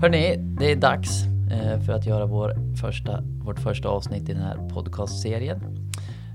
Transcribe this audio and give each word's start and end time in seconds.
Hörni, 0.00 0.36
det 0.36 0.72
är 0.72 0.76
dags 0.76 1.24
eh, 1.50 1.80
för 1.80 1.92
att 1.92 2.06
göra 2.06 2.26
vår 2.26 2.76
första, 2.80 3.20
vårt 3.20 3.58
första 3.58 3.88
avsnitt 3.88 4.28
i 4.28 4.32
den 4.32 4.42
här 4.42 4.68
podcastserien. 4.68 5.90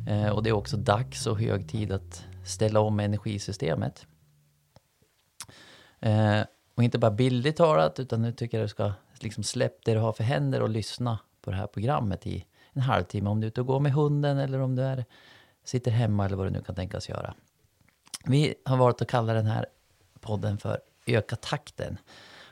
Eh, 0.07 0.29
och 0.29 0.43
det 0.43 0.49
är 0.49 0.53
också 0.53 0.77
dags 0.77 1.27
och 1.27 1.39
hög 1.39 1.69
tid 1.69 1.91
att 1.91 2.25
ställa 2.45 2.79
om 2.79 2.99
energisystemet. 2.99 4.05
Eh, 5.99 6.39
och 6.75 6.83
inte 6.83 6.99
bara 6.99 7.11
bildligt 7.11 7.57
talat, 7.57 7.99
utan 7.99 8.21
nu 8.21 8.31
tycker 8.31 8.57
jag 8.57 8.65
du 8.65 8.69
ska 8.69 8.93
liksom 9.19 9.43
släpp 9.43 9.85
det 9.85 9.93
du 9.93 9.99
har 9.99 10.13
för 10.13 10.23
händer 10.23 10.61
och 10.61 10.69
lyssna 10.69 11.19
på 11.41 11.51
det 11.51 11.57
här 11.57 11.67
programmet 11.67 12.27
i 12.27 12.45
en 12.73 12.81
halvtimme. 12.81 13.29
Om 13.29 13.41
du 13.41 13.45
är 13.45 13.49
ute 13.49 13.61
och 13.61 13.67
går 13.67 13.79
med 13.79 13.93
hunden 13.93 14.37
eller 14.37 14.59
om 14.59 14.75
du 14.75 14.81
är, 14.81 15.05
sitter 15.63 15.91
hemma 15.91 16.25
eller 16.25 16.37
vad 16.37 16.45
du 16.45 16.51
nu 16.51 16.61
kan 16.61 16.75
tänkas 16.75 17.09
göra. 17.09 17.33
Vi 18.25 18.55
har 18.65 18.77
valt 18.77 19.01
att 19.01 19.07
kalla 19.07 19.33
den 19.33 19.45
här 19.45 19.65
podden 20.19 20.57
för 20.57 20.79
Öka 21.05 21.35
takten. 21.35 21.97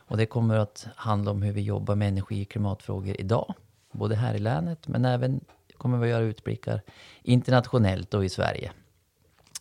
Och 0.10 0.18
det 0.18 0.26
kommer 0.26 0.56
att 0.56 0.88
handla 0.96 1.32
om 1.32 1.42
hur 1.42 1.52
vi 1.52 1.62
jobbar 1.62 1.96
med 1.96 2.08
energi 2.08 2.44
och 2.44 2.50
klimatfrågor 2.50 3.16
idag. 3.20 3.54
Både 3.92 4.16
här 4.16 4.36
i 4.36 4.40
länet, 4.40 4.88
men 4.88 5.06
även 5.06 5.40
kommer 5.78 5.98
vi 5.98 6.04
att 6.04 6.10
göra 6.10 6.24
utblickar 6.24 6.82
internationellt 7.24 8.14
och 8.14 8.26
i 8.26 8.30
Sverige. 8.30 8.72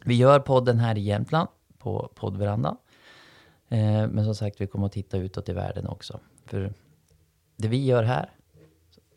Vi 0.05 0.15
gör 0.15 0.41
podden 0.41 0.79
här 0.79 0.99
i 0.99 1.01
Jämtland, 1.01 1.49
på 1.79 2.11
poddverandan. 2.15 2.77
Eh, 3.69 4.07
men 4.09 4.25
som 4.25 4.35
sagt, 4.35 4.61
vi 4.61 4.67
kommer 4.67 4.87
att 4.87 4.93
titta 4.93 5.17
utåt 5.17 5.49
i 5.49 5.53
världen 5.53 5.87
också. 5.87 6.21
För 6.47 6.73
det 7.57 7.69
vi 7.69 7.85
gör 7.85 8.03
här 8.03 8.31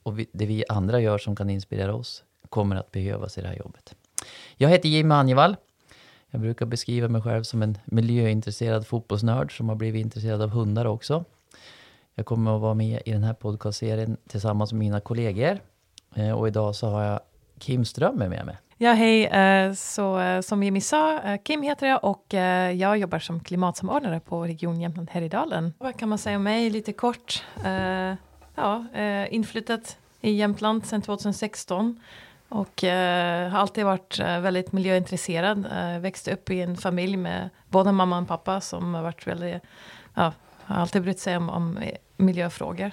och 0.03 0.20
vi, 0.20 0.27
det 0.31 0.45
vi 0.45 0.63
andra 0.70 1.00
gör 1.00 1.17
som 1.17 1.36
kan 1.36 1.50
inspirera 1.50 1.95
oss 1.95 2.23
kommer 2.50 2.75
att 2.75 2.91
behövas 2.91 3.38
i 3.38 3.41
det 3.41 3.48
här 3.48 3.55
jobbet. 3.55 3.95
Jag 4.58 4.70
heter 4.70 4.89
Jim 4.89 5.11
Anjevall. 5.11 5.56
Jag 6.32 6.42
brukar 6.42 6.66
beskriva 6.66 7.08
mig 7.08 7.22
själv 7.22 7.44
som 7.44 7.62
en 7.62 7.78
miljöintresserad 7.86 8.88
fotbollsnörd 8.88 9.58
som 9.58 9.70
har 9.70 9.76
blivit 9.76 10.02
intresserad 10.02 10.42
av 10.42 10.50
hundar 10.50 10.86
också. 10.86 11.26
Jag 12.16 12.26
kommer 12.26 12.56
att 12.56 12.62
vara 12.62 12.74
med 12.74 13.02
i 13.06 13.12
den 13.12 13.24
här 13.24 13.34
podcastserien 13.34 14.18
tillsammans 14.28 14.74
med 14.74 14.80
mina 14.80 15.00
kollegor. 15.00 15.59
Eh, 16.16 16.32
och 16.32 16.48
idag 16.48 16.76
så 16.76 16.88
har 16.88 17.04
jag 17.04 17.20
Kim 17.59 17.86
Strömmer 17.86 18.30
med 18.30 18.46
mig. 18.46 18.58
Ja, 18.78 18.92
hej. 18.92 19.26
Eh, 19.26 19.74
så 19.74 20.20
eh, 20.20 20.42
som 20.42 20.64
Jimmy 20.64 20.82
sa, 20.82 21.38
Kim 21.44 21.62
heter 21.62 21.88
jag 21.88 22.04
och 22.04 22.26
jag 22.76 22.98
jobbar 22.98 23.20
som 23.20 23.40
klimatsamordnare 23.40 24.20
på 24.20 24.44
Region 24.44 24.82
Jämtland 24.82 25.09
Härjedalen. 25.09 25.74
Vad 25.78 25.98
kan 25.98 26.09
man 26.09 26.18
säga 26.18 26.38
om 26.38 26.44
mig 26.44 26.70
lite 26.70 26.94
kort? 26.94 27.44
Ja, 28.56 28.86
inflyttat 29.30 29.98
i 30.22 30.32
Jämtland 30.32 30.86
sedan 30.86 31.02
2016 31.02 32.00
och 32.52 32.83
eh, 32.83 33.49
har 33.49 33.59
alltid 33.59 33.85
varit 33.85 34.19
eh, 34.19 34.39
väldigt 34.39 34.71
miljöintresserad. 34.71 35.66
Eh, 35.66 35.99
växte 35.99 36.33
upp 36.33 36.49
i 36.49 36.61
en 36.61 36.77
familj 36.77 37.17
med 37.17 37.49
både 37.69 37.91
mamma 37.91 38.19
och 38.19 38.27
pappa 38.27 38.61
som 38.61 38.94
har 38.94 39.03
varit 39.03 39.27
väldigt, 39.27 39.63
ja, 40.13 40.33
har 40.63 40.75
alltid 40.75 41.02
brytt 41.02 41.19
sig 41.19 41.38
om, 41.38 41.49
om 41.49 41.79
miljöfrågor. 42.17 42.91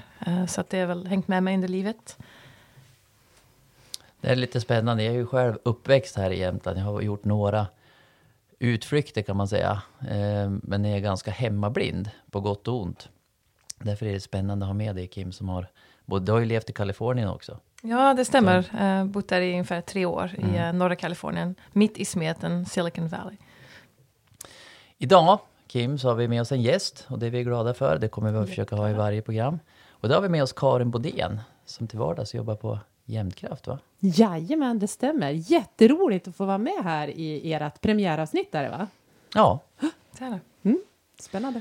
så 0.48 0.60
att 0.60 0.70
det 0.70 0.80
har 0.80 0.86
väl 0.86 1.06
hängt 1.06 1.28
med 1.28 1.42
mig 1.42 1.54
under 1.54 1.68
livet. 1.68 2.16
Det 4.20 4.28
är 4.28 4.36
lite 4.36 4.60
spännande. 4.60 5.02
Jag 5.02 5.14
är 5.14 5.18
ju 5.18 5.26
själv 5.26 5.58
uppväxt 5.62 6.16
här 6.16 6.30
i 6.30 6.38
Jämtland. 6.38 6.78
Jag 6.78 6.84
har 6.84 7.00
gjort 7.00 7.24
några 7.24 7.66
utflykter 8.58 9.22
kan 9.22 9.36
man 9.36 9.48
säga. 9.48 9.82
Eh, 10.00 10.50
men 10.50 10.84
jag 10.84 10.96
är 10.96 11.00
ganska 11.00 11.30
hemmablind 11.30 12.10
på 12.30 12.40
gott 12.40 12.68
och 12.68 12.82
ont. 12.82 13.08
Därför 13.78 14.06
är 14.06 14.12
det 14.12 14.20
spännande 14.20 14.64
att 14.64 14.68
ha 14.68 14.74
med 14.74 14.96
dig 14.96 15.06
Kim 15.06 15.32
som 15.32 15.48
har, 15.48 15.66
du 16.06 16.32
har 16.32 16.38
ju 16.38 16.46
levt 16.46 16.70
i 16.70 16.72
Kalifornien 16.72 17.28
också. 17.28 17.58
Ja, 17.82 18.14
det 18.14 18.24
stämmer. 18.24 18.62
Så. 18.62 18.76
Uh, 18.76 19.04
bott 19.04 19.28
där 19.28 19.40
i 19.40 19.52
ungefär 19.52 19.80
tre 19.80 20.06
år 20.06 20.34
mm. 20.38 20.54
i 20.54 20.58
uh, 20.58 20.72
norra 20.72 20.96
Kalifornien, 20.96 21.54
mitt 21.72 21.98
i 21.98 22.04
smeten 22.04 22.66
Silicon 22.66 23.08
Valley. 23.08 23.36
Idag, 24.98 25.38
Kim, 25.66 25.98
så 25.98 26.08
har 26.08 26.14
vi 26.14 26.28
med 26.28 26.40
oss 26.40 26.52
en 26.52 26.62
gäst 26.62 27.06
och 27.08 27.18
det 27.18 27.26
är 27.26 27.30
vi 27.30 27.44
glada 27.44 27.74
för. 27.74 27.98
Det 27.98 28.08
kommer 28.08 28.32
vi 28.32 28.38
att 28.38 28.48
försöka 28.48 28.76
ha 28.76 28.90
i 28.90 28.92
varje 28.92 29.22
program. 29.22 29.58
Och 29.90 30.08
då 30.08 30.14
har 30.14 30.22
vi 30.22 30.28
med 30.28 30.42
oss 30.42 30.52
Karin 30.52 30.90
Bodén 30.90 31.40
som 31.64 31.86
till 31.88 31.98
vardags 31.98 32.34
jobbar 32.34 32.54
på 32.54 32.78
Jämtkraft, 33.10 33.66
va? 33.66 33.78
Jajamän, 33.98 34.78
det 34.78 34.88
stämmer. 34.88 35.30
Jätteroligt 35.30 36.28
att 36.28 36.36
få 36.36 36.44
vara 36.44 36.58
med 36.58 36.84
här 36.84 37.08
i 37.08 37.52
ert 37.52 37.80
premiäravsnitt, 37.80 38.52
där, 38.52 38.70
va? 38.70 38.86
Ja. 39.34 39.60
Det 40.18 40.24
är 40.24 40.30
det. 40.30 40.40
Mm, 40.62 40.82
spännande. 41.18 41.60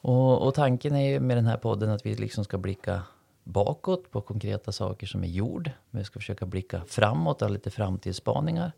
Och, 0.00 0.46
och, 0.46 0.54
tanken 0.54 0.94
är 0.94 1.10
ju 1.10 1.20
med 1.20 1.36
den 1.36 1.46
här 1.46 1.56
podden 1.56 1.90
att 1.90 2.06
vi 2.06 2.14
liksom 2.14 2.44
ska 2.44 2.58
blicka 2.58 3.02
bakåt 3.44 4.10
på 4.10 4.20
konkreta 4.20 4.72
saker 4.72 5.06
som 5.06 5.24
är 5.24 5.28
gjord. 5.28 5.70
Vi 5.90 6.04
ska 6.04 6.18
försöka 6.18 6.46
blicka 6.46 6.82
framåt, 6.86 7.40
ha 7.40 7.48
lite 7.48 7.70
framtidsspaningar. 7.70 8.72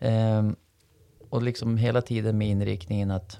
Ehm, 0.00 0.56
och 1.28 1.42
liksom 1.42 1.76
hela 1.76 2.02
tiden 2.02 2.38
med 2.38 2.48
inriktningen 2.48 3.10
att 3.10 3.38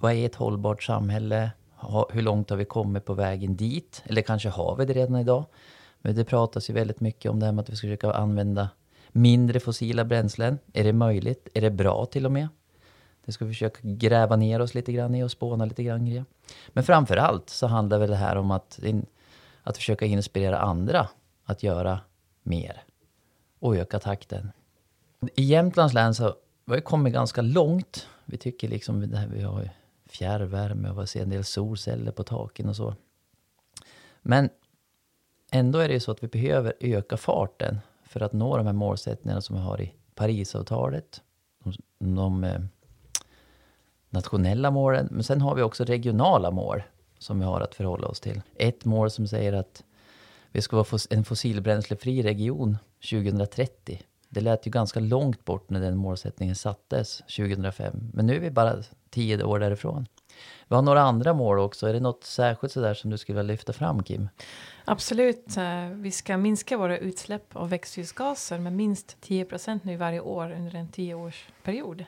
vad 0.00 0.12
är 0.12 0.26
ett 0.26 0.34
hållbart 0.34 0.82
samhälle? 0.82 1.50
Ha, 1.74 2.08
hur 2.12 2.22
långt 2.22 2.50
har 2.50 2.56
vi 2.56 2.64
kommit 2.64 3.04
på 3.04 3.14
vägen 3.14 3.56
dit? 3.56 4.02
Eller 4.04 4.22
kanske 4.22 4.48
har 4.48 4.76
vi 4.76 4.84
det 4.84 4.92
redan 4.92 5.16
idag? 5.16 5.44
Men 5.98 6.14
det 6.14 6.24
pratas 6.24 6.70
ju 6.70 6.74
väldigt 6.74 7.00
mycket 7.00 7.30
om 7.30 7.40
det 7.40 7.46
här 7.46 7.52
med 7.52 7.62
att 7.62 7.70
vi 7.70 7.76
ska 7.76 7.86
försöka 7.86 8.12
använda 8.12 8.68
mindre 9.12 9.60
fossila 9.60 10.04
bränslen. 10.04 10.58
Är 10.72 10.84
det 10.84 10.92
möjligt? 10.92 11.48
Är 11.54 11.60
det 11.60 11.70
bra 11.70 12.06
till 12.06 12.26
och 12.26 12.32
med? 12.32 12.48
Det 13.24 13.32
ska 13.32 13.44
vi 13.44 13.52
försöka 13.52 13.78
gräva 13.82 14.36
ner 14.36 14.60
oss 14.60 14.74
lite 14.74 14.92
grann 14.92 15.14
i 15.14 15.24
och 15.24 15.30
spåna 15.30 15.64
lite 15.64 15.82
grann 15.82 16.06
i. 16.06 16.24
Men 16.68 16.84
framför 16.84 17.16
allt 17.16 17.50
så 17.50 17.66
handlar 17.66 17.98
väl 17.98 18.10
det 18.10 18.16
här 18.16 18.36
om 18.36 18.50
att, 18.50 18.80
att 19.66 19.76
försöka 19.76 20.06
inspirera 20.06 20.58
andra 20.58 21.08
att 21.44 21.62
göra 21.62 22.00
mer 22.42 22.82
och 23.58 23.76
öka 23.76 23.98
takten. 23.98 24.52
I 25.34 25.42
Jämtlands 25.42 25.94
län 25.94 26.14
så 26.14 26.24
har 26.24 26.36
vi 26.74 26.80
kommit 26.80 27.12
ganska 27.12 27.42
långt. 27.42 28.08
Vi 28.24 28.36
tycker 28.36 28.68
liksom 28.68 29.10
det 29.10 29.16
här, 29.16 29.26
vi 29.26 29.42
har 29.42 29.70
fjärrvärme 30.06 30.90
och 30.90 31.02
vi 31.02 31.06
ser 31.06 31.22
en 31.22 31.30
del 31.30 31.44
solceller 31.44 32.12
på 32.12 32.24
taken 32.24 32.68
och 32.68 32.76
så. 32.76 32.94
Men 34.22 34.50
Ändå 35.50 35.78
är 35.78 35.88
det 35.88 35.94
ju 35.94 36.00
så 36.00 36.10
att 36.10 36.22
vi 36.22 36.28
behöver 36.28 36.72
öka 36.80 37.16
farten 37.16 37.78
för 38.04 38.20
att 38.20 38.32
nå 38.32 38.56
de 38.56 38.66
här 38.66 38.72
målsättningarna 38.72 39.40
som 39.40 39.56
vi 39.56 39.62
har 39.62 39.80
i 39.80 39.94
Parisavtalet. 40.14 41.22
De, 41.64 41.74
de 42.14 42.44
eh, 42.44 42.60
nationella 44.10 44.70
målen. 44.70 45.08
Men 45.10 45.24
sen 45.24 45.40
har 45.40 45.54
vi 45.54 45.62
också 45.62 45.84
regionala 45.84 46.50
mål 46.50 46.82
som 47.18 47.38
vi 47.38 47.44
har 47.44 47.60
att 47.60 47.74
förhålla 47.74 48.08
oss 48.08 48.20
till. 48.20 48.42
Ett 48.56 48.84
mål 48.84 49.10
som 49.10 49.28
säger 49.28 49.52
att 49.52 49.84
vi 50.52 50.62
ska 50.62 50.76
vara 50.76 50.98
en 51.10 51.24
fossilbränslefri 51.24 52.22
region 52.22 52.78
2030. 53.10 54.02
Det 54.28 54.40
lät 54.40 54.66
ju 54.66 54.70
ganska 54.70 55.00
långt 55.00 55.44
bort 55.44 55.70
när 55.70 55.80
den 55.80 55.96
målsättningen 55.96 56.54
sattes 56.54 57.18
2005. 57.18 58.10
Men 58.14 58.26
nu 58.26 58.36
är 58.36 58.40
vi 58.40 58.50
bara 58.50 58.82
tio 59.10 59.44
år 59.44 59.58
därifrån. 59.58 60.06
Vi 60.68 60.74
har 60.74 60.82
några 60.82 61.02
andra 61.02 61.34
mål 61.34 61.58
också. 61.58 61.86
Är 61.86 61.92
det 61.92 62.00
något 62.00 62.24
särskilt 62.24 62.72
sådär 62.72 62.94
som 62.94 63.10
du 63.10 63.18
skulle 63.18 63.38
vilja 63.38 63.52
lyfta 63.52 63.72
fram, 63.72 64.02
Kim? 64.02 64.28
Absolut. 64.84 65.56
Eh, 65.56 65.88
vi 65.88 66.10
ska 66.10 66.36
minska 66.36 66.76
våra 66.76 66.98
utsläpp 66.98 67.56
av 67.56 67.68
växthusgaser 67.68 68.58
med 68.58 68.72
minst 68.72 69.16
10 69.20 69.44
procent 69.44 69.84
nu 69.84 69.96
varje 69.96 70.20
år 70.20 70.52
under 70.52 70.74
en 70.74 70.88
tioårsperiod. 70.88 72.04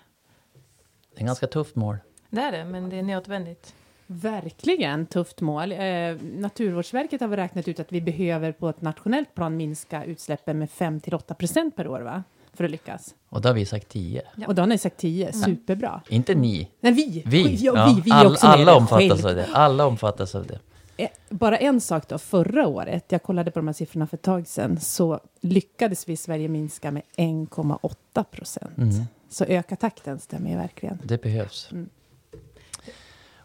Det 1.14 1.22
är 1.22 1.26
ganska 1.26 1.46
tufft 1.46 1.76
mål. 1.76 1.96
Det 2.30 2.40
är 2.40 2.52
det, 2.52 2.64
men 2.64 2.90
det 2.90 2.96
är 2.96 3.02
nödvändigt. 3.02 3.74
Verkligen 4.10 5.06
tufft 5.06 5.40
mål. 5.40 5.72
Eh, 5.72 5.78
Naturvårdsverket 6.22 7.20
har 7.20 7.28
räknat 7.28 7.68
ut 7.68 7.80
att 7.80 7.92
vi 7.92 8.00
behöver 8.00 8.52
på 8.52 8.68
ett 8.68 8.82
nationellt 8.82 9.34
plan 9.34 9.56
minska 9.56 10.04
utsläppen 10.04 10.58
med 10.58 10.70
5 10.70 11.00
till 11.00 11.14
8 11.14 11.34
procent 11.34 11.76
per 11.76 11.88
år, 11.88 12.00
va? 12.00 12.22
För 12.54 12.64
att 12.64 12.70
lyckas. 12.70 13.14
Och 13.28 13.40
då 13.40 13.48
har 13.48 13.54
vi 13.54 13.66
sagt 13.66 13.88
10. 13.88 14.22
Ja. 14.36 14.46
Och 14.46 14.54
då 14.54 14.62
har 14.62 14.66
ni 14.66 14.78
sagt 14.78 14.96
10. 14.96 15.32
Superbra. 15.32 16.00
Inte 16.08 16.34
ni. 16.34 16.70
Nej, 16.80 16.92
vi. 16.92 17.22
Vi. 17.26 17.54
Ja, 17.54 17.92
vi, 17.94 18.00
vi 18.00 18.10
All, 18.10 18.26
också 18.26 18.46
alla 18.46 18.76
omfattas 18.76 19.24
av 19.24 19.34
det. 19.34 19.46
Alla 19.52 19.86
omfattas 19.86 20.34
av 20.34 20.46
det. 20.46 20.58
Eh, 20.96 21.08
bara 21.28 21.58
en 21.58 21.80
sak 21.80 22.08
då, 22.08 22.18
förra 22.18 22.66
året, 22.66 23.04
jag 23.08 23.22
kollade 23.22 23.50
på 23.50 23.58
de 23.58 23.68
här 23.68 23.72
siffrorna 23.72 24.06
för 24.06 24.16
ett 24.16 24.22
tag 24.22 24.46
sedan, 24.46 24.80
så 24.80 25.20
lyckades 25.40 26.08
vi 26.08 26.12
i 26.12 26.16
Sverige 26.16 26.48
minska 26.48 26.90
med 26.90 27.02
1,8 27.16 28.24
procent. 28.24 28.78
Mm. 28.78 29.04
Så 29.28 29.44
öka 29.44 29.76
takten 29.76 30.18
stämmer 30.18 30.50
ju 30.50 30.56
verkligen. 30.56 30.98
Det 31.04 31.22
behövs. 31.22 31.68
Mm. 31.72 31.88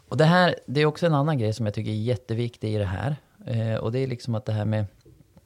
Och 0.08 0.16
det 0.16 0.24
här, 0.24 0.54
det 0.66 0.80
är 0.80 0.86
också 0.86 1.06
en 1.06 1.14
annan 1.14 1.38
grej 1.38 1.52
som 1.52 1.66
jag 1.66 1.74
tycker 1.74 1.90
är 1.90 1.94
jätteviktig 1.94 2.74
i 2.74 2.78
det 2.78 2.84
här. 2.84 3.16
Eh, 3.46 3.74
och 3.74 3.92
det 3.92 3.98
är 3.98 4.06
liksom 4.06 4.34
att 4.34 4.44
det 4.44 4.52
här 4.52 4.64
med 4.64 4.86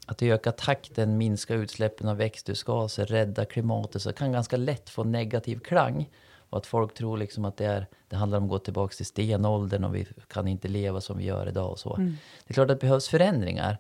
att 0.07 0.23
öka 0.23 0.53
takten, 0.53 1.19
minska 1.19 1.55
utsläppen 1.55 2.09
av 2.09 2.17
växthusgaser, 2.17 3.07
rädda 3.07 3.45
klimatet, 3.45 4.03
så 4.03 4.13
kan 4.13 4.33
ganska 4.33 4.57
lätt 4.57 4.91
få 4.91 5.05
negativ 5.05 5.59
klang. 5.59 6.11
Och 6.51 6.59
att 6.59 6.67
folk 6.67 6.95
tror 6.95 7.19
liksom 7.19 7.45
att 7.45 7.57
det, 7.57 7.67
är, 7.67 7.87
det 8.09 8.17
handlar 8.17 8.39
om 8.39 8.45
att 8.45 8.51
gå 8.51 8.59
tillbaka 8.59 8.95
till 8.95 9.07
stenåldern 9.07 9.85
och 9.85 9.95
vi 9.95 10.07
kan 10.29 10.49
inte 10.49 10.69
leva 10.69 11.01
som 11.01 11.19
vi 11.19 11.25
gör 11.25 11.49
idag 11.49 11.71
och 11.71 11.79
så. 11.79 11.97
Mm. 11.97 12.17
Det 12.47 12.53
är 12.53 12.55
klart 12.55 12.71
att 12.71 12.81
det 12.81 12.87
behövs 12.87 13.09
förändringar. 13.09 13.79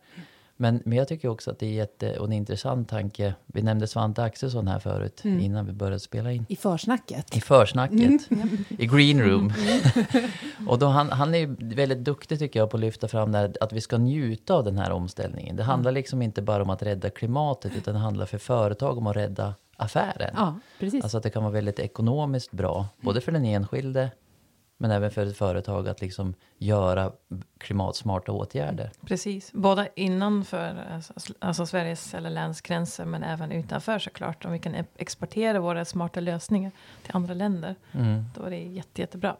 Men, 0.60 0.82
men 0.84 0.98
jag 0.98 1.08
tycker 1.08 1.28
också 1.28 1.50
att 1.50 1.58
det 1.58 1.66
är 1.66 1.72
jätte, 1.72 2.18
och 2.18 2.26
en 2.26 2.32
intressant 2.32 2.88
tanke. 2.88 3.34
Vi 3.46 3.62
nämnde 3.62 3.86
Svante 3.86 4.22
Axelsson 4.22 4.68
här 4.68 4.78
förut, 4.78 5.24
mm. 5.24 5.40
innan 5.40 5.66
vi 5.66 5.72
började 5.72 6.00
spela 6.00 6.32
in. 6.32 6.46
I 6.48 6.56
försnacket. 6.56 7.36
I 7.36 7.40
försnacket. 7.40 8.30
Mm. 8.30 8.64
I 8.68 8.86
green 8.86 9.20
room. 9.20 9.52
Mm. 9.58 10.30
och 10.68 10.78
då 10.78 10.86
han, 10.86 11.10
han 11.10 11.34
är 11.34 11.74
väldigt 11.74 11.98
duktig 11.98 12.38
tycker 12.38 12.60
jag 12.60 12.70
på 12.70 12.76
att 12.76 12.80
lyfta 12.80 13.08
fram 13.08 13.32
det 13.32 13.38
här, 13.38 13.52
att 13.60 13.72
vi 13.72 13.80
ska 13.80 13.98
njuta 13.98 14.54
av 14.54 14.64
den 14.64 14.78
här 14.78 14.90
omställningen. 14.90 15.56
Det 15.56 15.62
handlar 15.62 15.90
mm. 15.90 15.98
liksom 15.98 16.22
inte 16.22 16.42
bara 16.42 16.62
om 16.62 16.70
att 16.70 16.82
rädda 16.82 17.10
klimatet, 17.10 17.72
utan 17.76 17.94
det 17.94 18.00
handlar 18.00 18.26
för 18.26 18.38
företag 18.38 18.98
om 18.98 19.06
att 19.06 19.16
rädda 19.16 19.54
affären. 19.76 20.34
Ja, 20.36 20.54
precis. 20.78 21.02
Alltså 21.02 21.16
att 21.16 21.22
det 21.22 21.30
kan 21.30 21.42
vara 21.42 21.52
väldigt 21.52 21.78
ekonomiskt 21.78 22.52
bra, 22.52 22.86
både 23.00 23.20
för 23.20 23.32
den 23.32 23.44
enskilde 23.44 24.10
Men 24.80 24.90
även 24.90 25.10
för 25.10 25.26
ett 25.26 25.36
företag 25.36 25.88
att 25.88 26.00
liksom 26.00 26.34
göra 26.58 27.12
klimatsmarta 27.58 28.32
åtgärder. 28.32 28.90
Precis, 29.06 29.52
både 29.52 29.88
innanför 29.94 30.86
alltså, 30.94 31.12
alltså 31.38 31.66
Sveriges 31.66 32.14
eller 32.14 32.30
länsgränser 32.30 33.04
men 33.04 33.22
även 33.22 33.52
utanför 33.52 33.98
såklart. 33.98 34.44
Om 34.44 34.52
vi 34.52 34.58
kan 34.58 34.74
exportera 34.96 35.60
våra 35.60 35.84
smarta 35.84 36.20
lösningar 36.20 36.72
till 37.02 37.16
andra 37.16 37.34
länder. 37.34 37.76
Mm. 37.92 38.24
Då 38.34 38.42
är 38.42 38.50
det 38.50 38.62
jätte, 38.62 39.00
jättebra. 39.00 39.36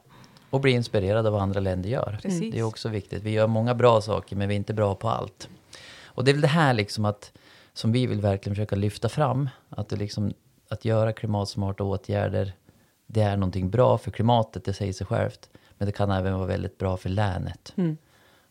Och 0.50 0.61
bli 0.61 0.73
inspirerad 0.73 1.26
av 1.26 1.32
vad 1.32 1.43
andra 1.43 1.61
länder 1.61 1.88
gör. 1.88 2.19
Precis. 2.23 2.52
Det 2.52 2.58
är 2.58 2.62
också 2.62 2.88
viktigt. 2.88 3.23
Vi 3.23 3.31
gör 3.31 3.46
många 3.46 3.75
bra 3.75 4.00
saker 4.00 4.37
men 4.37 4.49
vi 4.49 4.55
är 4.55 4.56
inte 4.56 4.75
bra 4.75 4.94
på 4.94 5.08
allt. 5.08 5.49
Och 6.05 6.25
det 6.25 6.31
är 6.31 6.32
väl 6.32 6.43
det 6.43 6.49
här 6.49 6.75
liksom 6.75 7.05
att, 7.05 7.32
som 7.73 7.93
vi 7.93 8.06
vill 8.06 8.20
verkligen 8.20 8.55
försöka 8.55 8.76
lyfta 8.76 9.08
fram. 9.08 9.49
Att, 9.69 9.88
det 9.88 9.96
liksom, 9.96 10.32
att 10.69 10.85
göra 10.85 11.12
klimatsmarta 11.12 11.85
åtgärder, 11.85 12.52
det 13.10 13.20
är 13.20 13.37
någonting 13.37 13.70
bra 13.70 13.99
för 13.99 14.10
klimatet, 14.10 14.64
det 14.64 14.72
säger 14.72 14.93
sig 14.93 15.06
självt. 15.06 15.50
Men 15.78 15.87
det 15.87 15.93
kan 15.93 16.10
även 16.10 16.34
vara 16.34 16.46
väldigt 16.46 16.78
bra 16.78 16.96
för 16.96 17.08
länet. 17.08 17.72
Mm. 17.76 17.96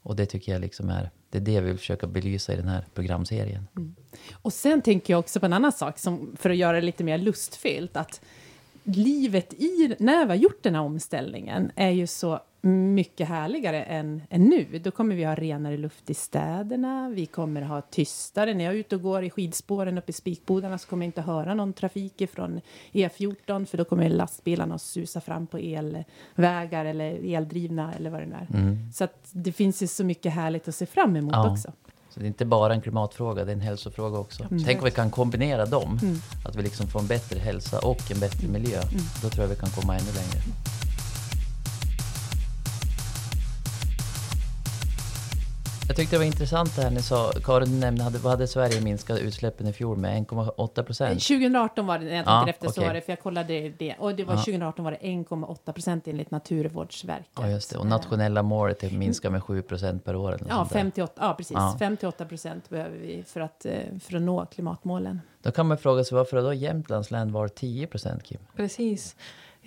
Och 0.02 0.16
det 0.16 0.26
tycker 0.26 0.52
jag 0.52 0.62
liksom 0.62 0.90
är, 0.90 1.10
det 1.30 1.38
är 1.38 1.42
det 1.42 1.62
vi 1.62 1.68
vill 1.68 1.78
försöka 1.78 2.08
belysa 2.08 2.54
i 2.54 2.56
den 2.56 2.68
här 2.68 2.86
programserien. 2.94 3.68
Mm. 3.76 3.96
Och 4.34 4.54
sen 4.54 4.82
tänker 4.82 5.14
jag 5.14 5.20
också 5.20 5.40
på 5.40 5.46
en 5.46 5.54
annan 5.54 5.72
sak, 5.72 6.00
som, 6.00 6.36
för 6.40 6.50
att 6.50 6.58
göra 6.58 6.76
det 6.76 6.86
lite 6.86 7.04
mer 7.04 7.18
lustfyllt, 7.18 7.98
att 7.98 8.22
livet 8.84 9.54
i, 9.54 9.96
när 10.00 10.26
vi 10.26 10.30
har 10.30 10.36
gjort 10.36 10.64
den 10.64 10.76
här 10.76 10.82
omställningen 10.82 11.72
är 11.76 11.90
ju 11.90 12.08
så 12.08 12.40
mycket 12.62 13.28
härligare 13.28 13.84
än, 13.84 14.22
än 14.30 14.44
nu. 14.44 14.80
Då 14.80 14.92
kommer 14.92 15.16
vi 15.16 15.24
ha 15.24 15.36
renare 15.36 15.78
luft 15.78 16.10
i 16.10 16.14
städerna, 16.14 17.10
vi 17.10 17.26
kommer 17.26 17.62
ha 17.62 17.82
tystare. 17.82 18.54
När 18.54 18.64
jag 18.66 18.74
är 18.74 18.78
ute 18.78 18.96
och 18.96 19.02
går 19.02 19.24
i 19.24 19.30
skidspåren 19.30 19.98
uppe 19.98 20.10
i 20.10 20.14
Spikbodarna 20.14 20.78
så 20.78 20.88
kommer 20.88 21.06
jag 21.06 21.08
inte 21.08 21.22
höra 21.22 21.54
någon 21.54 21.74
trafik 21.74 22.22
från 22.34 22.62
E14 22.92 23.66
för 23.66 23.78
då 23.78 23.86
kommer 23.86 24.10
lastbilarna 24.10 24.76
att 24.76 24.82
susa 24.82 25.22
fram 25.22 25.48
på 25.48 25.58
elvägar 25.58 26.86
eller 26.86 27.36
eldrivna 27.36 27.94
eller 27.94 28.10
vad 28.10 28.22
det 28.22 28.26
nu 28.26 28.36
är. 28.36 28.48
Mm. 28.60 28.92
Så 28.94 29.04
att 29.04 29.30
det 29.32 29.52
finns 29.52 29.84
ju 29.84 29.88
så 29.88 30.04
mycket 30.04 30.34
härligt 30.34 30.68
att 30.68 30.76
se 30.76 30.86
fram 30.86 31.16
emot 31.16 31.34
Ja. 31.34 31.52
också. 31.52 31.72
Så 32.10 32.20
det 32.20 32.26
är 32.26 32.28
inte 32.28 32.46
bara 32.46 32.74
en 32.74 32.82
klimatfråga, 32.82 33.46
det 33.46 33.52
är 33.52 33.56
en 33.56 33.62
hälsofråga 33.62 34.20
också. 34.20 34.44
Mm. 34.44 34.64
Tänk 34.64 34.80
om 34.80 34.86
vi 34.86 34.92
kan 34.92 35.12
kombinera 35.12 35.66
dem. 35.66 36.00
Mm. 36.02 36.16
Att 36.46 36.56
vi 36.56 36.64
liksom 36.64 36.88
får 36.88 37.00
en 37.00 37.08
bättre 37.08 37.40
hälsa 37.40 37.80
och 37.80 38.12
en 38.12 38.20
bättre 38.20 38.48
miljö. 38.48 38.82
Då 39.22 39.30
tror 39.30 39.44
jag 39.44 39.50
vi 39.50 39.60
kan 39.60 39.70
komma 39.70 39.94
ännu 39.96 40.12
längre. 40.12 40.42
Jag 45.88 45.96
tyckte 45.96 46.16
det 46.16 46.20
var 46.20 46.26
intressant 46.26 46.76
det 46.76 46.82
här 46.82 46.92
ni 46.92 47.02
sa, 47.02 47.32
Karin 47.44 47.80
nämnde, 47.80 48.04
hade, 48.04 48.18
vad 48.18 48.32
hade 48.32 48.48
Sverige 48.48 48.82
minskat 48.82 49.20
utsläppen 49.20 49.68
i 49.68 49.74
fjol 49.74 49.98
med? 49.98 50.28
1,8 50.28 50.84
procent? 50.84 51.22
2018 51.22 51.88
var 51.88 52.00
det, 52.00 52.06
när 52.06 52.16
jag 52.16 52.26
tänker 52.26 52.40
Ja, 52.42 52.50
efter 52.50 52.68
så 52.68 52.72
okej. 52.72 52.88
var 52.88 52.94
det, 52.94 53.02
för 53.02 53.12
jag 53.12 53.20
kollade 53.20 53.70
det, 53.70 53.96
och 54.00 54.16
det 54.16 54.24
var 54.24 54.34
Ja. 54.34 54.40
2018 54.40 54.86
var 54.86 54.92
det 54.92 54.98
1,8 54.98 55.72
procent 55.74 56.08
enligt 56.08 56.32
Naturvårdsverket. 56.32 57.28
Ja, 57.36 57.50
just 57.50 57.70
det. 57.72 57.78
Och 57.78 57.88
nationella 57.88 58.44
målet 58.44 58.84
är 58.84 58.88
att 58.88 58.94
minska 58.94 59.30
med 59.30 59.44
7 59.44 59.62
procent 59.62 60.06
per 60.06 60.16
år. 60.16 60.34
Eller 60.36 60.46
Ja, 60.50 60.56
sånt 60.56 60.70
där. 60.70 60.80
58, 60.80 61.14
ja 61.20 61.34
precis. 61.34 61.56
Ja. 61.58 61.76
58 61.80 62.26
procent 62.26 62.70
behöver 62.70 62.98
vi 62.98 63.24
för 63.28 63.42
att, 63.42 63.66
eh, 63.66 63.72
för 64.02 64.16
att 64.16 64.22
nå 64.22 64.46
klimatmålen. 64.46 65.22
Då 65.42 65.52
kan 65.52 65.68
man 65.68 65.78
fråga 65.78 66.04
sig 66.04 66.16
varför 66.18 66.38
har 66.38 66.44
då 66.44 66.54
Jämtlands 66.54 67.12
län 67.12 67.32
var 67.32 67.48
10 67.48 67.88
procent, 67.88 68.24
Kim? 68.24 68.40
Precis. 68.56 69.16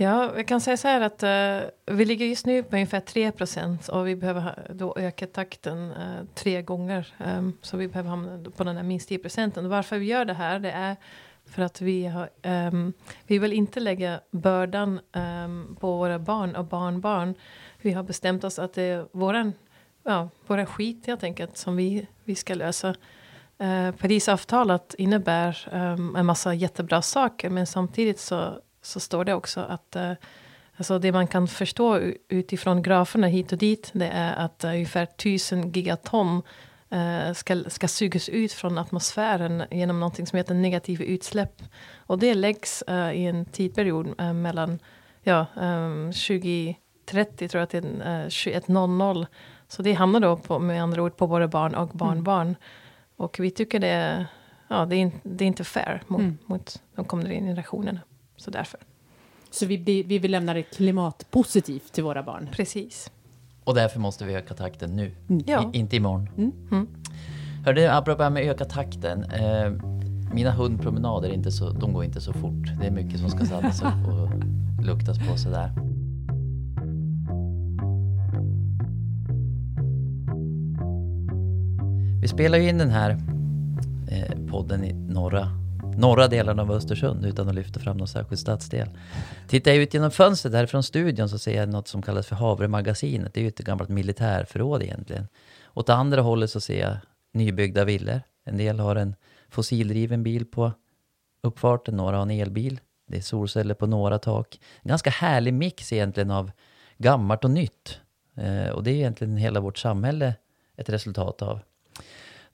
Ja, 0.02 0.36
jag 0.36 0.48
kan 0.48 0.60
säga 0.60 0.76
så 0.76 0.88
här 0.88 1.00
att 1.00 1.22
uh, 1.22 1.70
vi 1.96 2.04
ligger 2.04 2.26
just 2.26 2.46
nu 2.46 2.62
på 2.62 2.76
ungefär 2.76 3.00
3 3.00 3.32
procent 3.32 3.88
och 3.88 4.06
vi 4.06 4.16
behöver 4.16 4.40
ha- 4.40 4.54
då 4.70 4.94
öka 4.98 5.26
takten 5.26 5.78
uh, 5.78 6.24
tre 6.34 6.62
gånger. 6.62 7.14
Um, 7.26 7.56
så 7.62 7.76
vi 7.76 7.88
behöver 7.88 8.10
hamna 8.10 8.50
på 8.56 8.64
den 8.64 8.76
här 8.76 8.82
minst 8.82 9.08
10 9.08 9.18
procenten. 9.18 9.64
Och 9.64 9.70
Varför 9.70 9.98
vi 9.98 10.06
gör 10.06 10.24
det 10.24 10.34
här, 10.34 10.58
det 10.58 10.70
är 10.70 10.96
för 11.44 11.62
att 11.62 11.80
vi 11.80 12.06
har, 12.06 12.30
um, 12.42 12.92
vi 13.26 13.38
vill 13.38 13.52
inte 13.52 13.80
lägga 13.80 14.20
bördan 14.30 15.00
um, 15.12 15.76
på 15.80 15.96
våra 15.96 16.18
barn 16.18 16.56
och 16.56 16.64
barnbarn. 16.64 17.34
Vi 17.78 17.92
har 17.92 18.02
bestämt 18.02 18.44
oss 18.44 18.58
att 18.58 18.72
det 18.72 18.82
är 18.82 19.06
våran, 19.12 19.52
ja, 20.04 20.28
våra 20.46 20.66
skit 20.66 21.06
helt 21.06 21.22
enkelt 21.22 21.56
som 21.56 21.76
vi, 21.76 22.06
vi 22.24 22.34
ska 22.34 22.54
lösa. 22.54 22.88
Uh, 23.62 23.90
Parisavtalet 23.92 24.94
innebär 24.98 25.68
um, 25.72 26.16
en 26.16 26.26
massa 26.26 26.54
jättebra 26.54 27.02
saker 27.02 27.50
men 27.50 27.66
samtidigt 27.66 28.20
så, 28.20 28.60
så 28.82 29.00
står 29.00 29.24
det 29.24 29.34
också 29.34 29.60
att 29.60 29.96
eh, 29.96 30.12
alltså 30.76 30.98
det 30.98 31.12
man 31.12 31.26
kan 31.26 31.48
förstå 31.48 31.98
utifrån 32.28 32.82
graferna 32.82 33.26
hit 33.26 33.52
och 33.52 33.58
dit 33.58 33.90
det 33.92 34.08
är 34.08 34.34
att 34.36 34.64
eh, 34.64 34.70
ungefär 34.70 35.02
1000 35.02 35.72
gigaton 35.72 36.42
eh, 36.90 37.32
ska, 37.32 37.64
ska 37.66 37.88
sugas 37.88 38.28
ut 38.28 38.52
från 38.52 38.78
atmosfären 38.78 39.64
genom 39.70 40.00
någonting 40.00 40.26
som 40.26 40.36
heter 40.36 40.54
negativa 40.54 41.04
utsläpp. 41.04 41.62
Och 41.96 42.18
det 42.18 42.34
läggs 42.34 42.82
eh, 42.82 43.12
i 43.12 43.26
en 43.26 43.44
tidperiod 43.44 44.14
eh, 44.18 44.32
mellan 44.32 44.78
ja, 45.22 45.46
um, 45.56 46.12
2030 46.12 47.48
tror 47.48 47.58
jag 47.58 47.62
att 47.62 47.70
det 47.70 47.78
är 47.78 48.24
uh, 48.24 48.28
2100. 48.28 49.26
Så 49.68 49.82
det 49.82 49.92
hamnar 49.92 50.20
då 50.20 50.36
på, 50.36 50.58
med 50.58 50.82
andra 50.82 51.02
ord 51.02 51.16
på 51.16 51.26
våra 51.26 51.48
barn 51.48 51.74
och 51.74 51.88
barnbarn. 51.88 52.56
Och 53.16 53.40
vi 53.40 53.50
tycker 53.50 53.78
det 53.78 53.88
är, 53.88 54.26
ja, 54.68 54.86
det 54.86 54.96
är, 54.96 55.10
det 55.22 55.44
är 55.44 55.46
inte 55.46 55.64
fair 55.64 56.02
mot, 56.06 56.20
Mm. 56.20 56.38
mot 56.46 56.82
de 56.94 57.04
kommande 57.04 57.34
generationerna. 57.34 58.00
Så 58.40 58.50
därför. 58.50 58.80
Så 59.50 59.66
vi, 59.66 59.76
vi 60.02 60.18
vill 60.18 60.30
lämna 60.30 60.54
det 60.54 60.62
klimatpositivt 60.62 61.92
till 61.92 62.04
våra 62.04 62.22
barn. 62.22 62.48
Precis. 62.52 63.10
Och 63.64 63.74
därför 63.74 64.00
måste 64.00 64.24
vi 64.24 64.34
öka 64.34 64.54
takten 64.54 64.96
nu. 64.96 65.14
Ja. 65.46 65.70
I, 65.72 65.78
inte 65.78 65.96
imorgon. 65.96 66.28
Mm. 66.70 66.88
Hörde, 67.64 67.94
apropå 67.94 68.18
det 68.18 68.24
här 68.24 68.30
med 68.30 68.42
öka 68.42 68.64
takten. 68.64 69.24
Eh, 69.24 69.72
mina 70.32 70.50
hundpromenader 70.50 71.28
är 71.28 71.32
inte 71.32 71.52
så, 71.52 71.70
de 71.70 71.92
går 71.92 72.04
inte 72.04 72.20
så 72.20 72.32
fort. 72.32 72.72
Det 72.80 72.86
är 72.86 72.90
mycket 72.90 73.20
som 73.20 73.30
ska 73.30 73.44
saddas 73.44 73.82
upp 73.82 74.08
och 74.08 74.30
luktas 74.84 75.18
på 75.18 75.36
sådär. 75.36 75.72
Vi 82.22 82.28
spelar 82.28 82.58
ju 82.58 82.68
in 82.68 82.78
den 82.78 82.90
här 82.90 83.10
eh, 84.08 84.46
podden 84.50 84.84
i 84.84 84.92
norra, 84.92 85.48
norra 86.00 86.28
delen 86.28 86.58
av 86.58 86.72
Östersund 86.72 87.26
utan 87.26 87.48
att 87.48 87.54
lyfta 87.54 87.80
fram 87.80 87.96
någon 87.96 88.08
särskild 88.08 88.38
stadsdel. 88.38 88.88
Tittar 89.48 89.70
jag 89.70 89.82
ut 89.82 89.94
genom 89.94 90.10
fönstret 90.10 90.54
härifrån 90.54 90.82
studion 90.82 91.28
så 91.28 91.38
ser 91.38 91.56
jag 91.56 91.68
något 91.68 91.88
som 91.88 92.02
kallas 92.02 92.26
för 92.26 92.36
Havremagasinet. 92.36 93.34
Det 93.34 93.40
är 93.40 93.42
ju 93.42 93.48
ett 93.48 93.58
gammalt 93.58 93.88
militärförråd 93.88 94.82
egentligen. 94.82 95.28
Åt 95.74 95.88
andra 95.88 96.22
hållet 96.22 96.50
så 96.50 96.60
ser 96.60 96.80
jag 96.80 96.96
nybyggda 97.32 97.84
villor. 97.84 98.20
En 98.44 98.56
del 98.56 98.80
har 98.80 98.96
en 98.96 99.14
fossildriven 99.48 100.22
bil 100.22 100.46
på 100.46 100.72
uppfarten, 101.42 101.96
några 101.96 102.16
har 102.16 102.22
en 102.22 102.30
elbil. 102.30 102.80
Det 103.06 103.16
är 103.16 103.22
solceller 103.22 103.74
på 103.74 103.86
några 103.86 104.18
tak. 104.18 104.60
En 104.82 104.88
ganska 104.88 105.10
härlig 105.10 105.54
mix 105.54 105.92
egentligen 105.92 106.30
av 106.30 106.50
gammalt 106.98 107.44
och 107.44 107.50
nytt. 107.50 108.00
Eh, 108.36 108.68
och 108.68 108.82
det 108.82 108.90
är 108.90 108.94
egentligen 108.94 109.36
hela 109.36 109.60
vårt 109.60 109.78
samhälle 109.78 110.34
ett 110.76 110.88
resultat 110.88 111.42
av. 111.42 111.60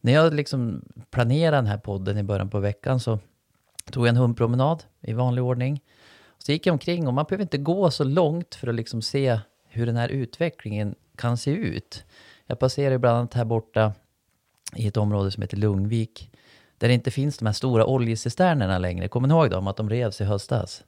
När 0.01 0.13
jag 0.13 0.35
liksom 0.35 0.85
planerade 1.11 1.57
den 1.57 1.67
här 1.67 1.79
podden 1.79 2.19
i 2.19 2.23
början 2.23 2.51
på 2.51 2.61
veckan 2.61 3.01
så 3.01 3.19
tog 3.91 4.07
en 4.07 4.17
hundpromenad 4.17 4.85
i 5.01 5.13
vanlig 5.13 5.45
ordning. 5.45 5.81
Så 6.39 6.53
gick 6.53 6.67
jag 6.67 6.73
omkring 6.73 7.07
och 7.07 7.15
man 7.15 7.25
behöver 7.29 7.43
inte 7.43 7.59
gå 7.59 7.91
så 7.91 8.05
långt 8.05 8.55
för 8.55 8.67
att 8.69 8.75
liksom 8.75 9.03
se 9.03 9.41
hur 9.69 9.87
den 9.87 9.97
här 9.97 10.09
utvecklingen 10.09 10.95
kan 11.17 11.37
se 11.37 11.51
ut. 11.51 12.05
Jag 12.47 12.59
passerar 12.59 12.91
ju 12.91 12.99
bland 12.99 13.19
annat 13.19 13.35
här 13.35 13.45
borta 13.45 13.93
i 14.77 14.87
ett 14.87 14.97
område 14.97 15.31
som 15.31 15.43
heter 15.43 15.57
Lungvik. 15.57 16.31
Där 16.79 16.89
det 16.89 16.95
inte 16.95 17.11
finns 17.11 17.39
de 17.39 17.47
här 17.47 17.53
stora 17.53 17.87
oljecisternerna 17.87 18.79
längre. 18.79 19.09
Kommer 19.09 19.29
ni 19.29 19.35
ihåg 19.35 19.51
dem? 19.51 19.67
Att 19.67 19.77
de 19.77 19.91
revs 19.91 20.21
i 20.21 20.25
höstas? 20.25 20.85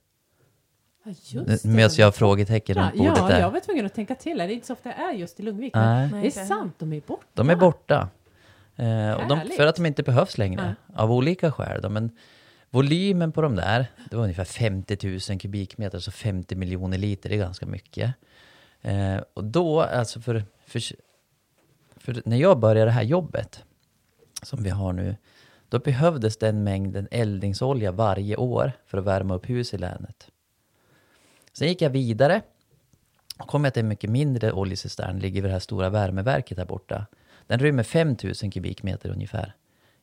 Ja, 1.03 1.41
Nu 1.45 1.57
möts 1.63 1.99
jag 1.99 2.07
av 2.07 2.11
frågetecken 2.11 2.77
Ja, 2.77 2.83
runt 2.83 2.97
bordet 2.97 3.17
ja, 3.17 3.27
där. 3.27 3.39
jag 3.39 3.51
var 3.51 3.59
tvungen 3.59 3.85
att 3.85 3.93
tänka 3.93 4.15
till. 4.15 4.37
Det 4.37 4.43
är 4.43 4.49
inte 4.49 4.67
så 4.67 4.73
ofta 4.73 4.89
jag 4.89 4.99
är 4.99 5.13
just 5.13 5.39
i 5.39 5.43
Lundvik. 5.43 5.73
Nej. 5.75 6.09
Men 6.11 6.21
det 6.21 6.27
är 6.27 6.45
sant, 6.45 6.75
de 6.77 6.93
är 6.93 7.01
borta. 7.07 7.25
De 7.33 7.49
är 7.49 7.55
borta. 7.55 8.09
Eh, 8.75 9.13
och 9.13 9.27
de, 9.27 9.39
för 9.57 9.65
att 9.67 9.75
de 9.75 9.85
inte 9.85 10.03
behövs 10.03 10.37
längre. 10.37 10.75
Av 10.95 11.11
olika 11.11 11.51
skäl. 11.51 11.81
Då. 11.81 11.89
Men 11.89 12.11
volymen 12.69 13.31
på 13.31 13.41
de 13.41 13.55
där, 13.55 13.85
det 14.09 14.15
var 14.15 14.23
ungefär 14.23 14.45
50 14.45 15.29
000 15.29 15.39
kubikmeter, 15.39 15.97
alltså 15.97 16.11
50 16.11 16.55
miljoner 16.55 16.97
liter. 16.97 17.29
Det 17.29 17.35
är 17.35 17.39
ganska 17.39 17.65
mycket. 17.65 18.13
Eh, 18.81 19.17
och 19.33 19.43
då, 19.43 19.81
alltså 19.81 20.21
för, 20.21 20.43
för, 20.65 20.81
för 21.97 22.21
när 22.25 22.37
jag 22.37 22.59
började 22.59 22.85
det 22.85 22.95
här 22.95 23.03
jobbet, 23.03 23.63
som 24.43 24.63
vi 24.63 24.69
har 24.69 24.93
nu, 24.93 25.15
då 25.69 25.79
behövdes 25.79 26.37
den 26.37 26.63
mängden 26.63 27.07
eldningsolja 27.11 27.91
varje 27.91 28.35
år 28.35 28.71
för 28.85 28.97
att 28.97 29.03
värma 29.03 29.35
upp 29.35 29.49
hus 29.49 29.73
i 29.73 29.77
länet. 29.77 30.31
Sen 31.53 31.67
gick 31.67 31.81
jag 31.81 31.89
vidare 31.89 32.41
och 33.39 33.47
kom 33.47 33.63
jag 33.63 33.73
till 33.73 33.83
en 33.83 33.87
mycket 33.87 34.09
mindre 34.09 34.51
oljecistern, 34.51 35.19
ligger 35.19 35.41
vid 35.41 35.49
det 35.49 35.53
här 35.53 35.59
stora 35.59 35.89
värmeverket 35.89 36.57
här 36.57 36.65
borta. 36.65 37.05
Den 37.47 37.59
rymmer 37.59 37.83
5000 37.83 38.51
kubikmeter 38.51 39.09
ungefär. 39.09 39.55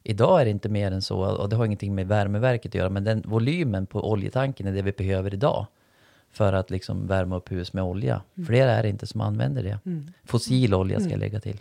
Idag 0.09 0.41
är 0.41 0.45
det 0.45 0.51
inte 0.51 0.69
mer 0.69 0.91
än 0.93 1.03
så, 1.03 1.19
och 1.19 1.49
det 1.49 1.57
har 1.57 1.65
ingenting 1.65 1.95
med 1.95 2.07
värmeverket 2.09 2.71
att 2.71 2.75
göra, 2.75 2.91
men 2.91 3.05
den 3.05 3.23
volymen 3.27 3.87
på 3.87 4.11
oljetanken 4.11 4.67
är 4.67 4.73
det 4.73 4.83
vi 4.83 4.93
behöver 4.93 5.35
idag. 5.35 5.67
För 6.33 6.53
att 6.53 6.71
liksom 6.71 7.07
värma 7.07 7.37
upp 7.37 7.53
hus 7.53 7.73
med 7.73 7.85
olja. 7.85 8.23
Fler 8.47 8.69
är 8.69 8.83
det 8.83 8.89
inte 8.89 9.07
som 9.07 9.21
använder 9.21 9.63
det. 9.63 9.79
Fossil 10.25 10.75
olja 10.75 11.01
ska 11.01 11.11
jag 11.11 11.19
lägga 11.21 11.41
till. 11.41 11.61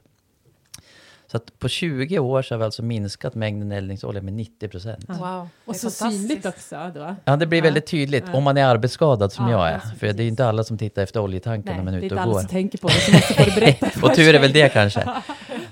Så 1.28 1.38
att 1.38 1.60
på 1.60 1.68
20 1.68 2.20
år 2.20 2.42
så 2.42 2.54
har 2.54 2.60
vi 2.60 2.66
alltså 2.66 2.84
minskat 2.84 3.36
mängden 3.36 3.72
eldningsolja 3.72 4.22
med 4.22 4.34
90 4.34 4.68
procent. 4.68 5.06
Wow. 5.10 5.18
det 5.20 5.50
Och 5.66 5.76
är 5.76 5.80
så 5.80 5.90
synligt 5.90 6.46
också 6.46 6.92
då. 6.96 7.16
Ja, 7.26 7.36
det 7.36 7.46
blir 7.46 7.60
Ja. 7.60 7.64
väldigt 7.64 7.88
tydligt 7.88 8.24
om 8.34 8.44
man 8.44 8.58
är 8.58 8.66
arbetsskadad 8.66 9.32
som 9.32 9.46
Ja, 9.50 9.52
jag 9.52 9.70
är. 9.70 9.80
För 9.80 9.88
det 10.00 10.08
är 10.08 10.14
precis. 10.14 10.30
inte 10.30 10.46
alla 10.48 10.64
som 10.64 10.78
tittar 10.78 11.04
efter 11.04 11.20
oljetanken 11.20 11.66
Nej, 11.66 11.76
när 11.78 11.84
man 11.84 11.94
det 11.94 12.00
är 12.00 12.02
är 12.02 12.06
ute 12.06 12.06
inte 12.06 12.16
och 12.16 12.22
alla 12.22 12.34
går. 12.34 12.40
som 12.40 12.50
tänker 12.50 12.78
på 12.78 12.88
det, 12.88 12.94
så 12.94 13.12
måste 13.12 13.34
få 13.34 13.44
det 13.44 13.56
berättat 13.56 13.98
Och 14.04 14.14
tur 14.16 14.36
är 14.36 14.40
väl 14.40 14.54
det 14.54 14.70
kanske. 14.74 15.04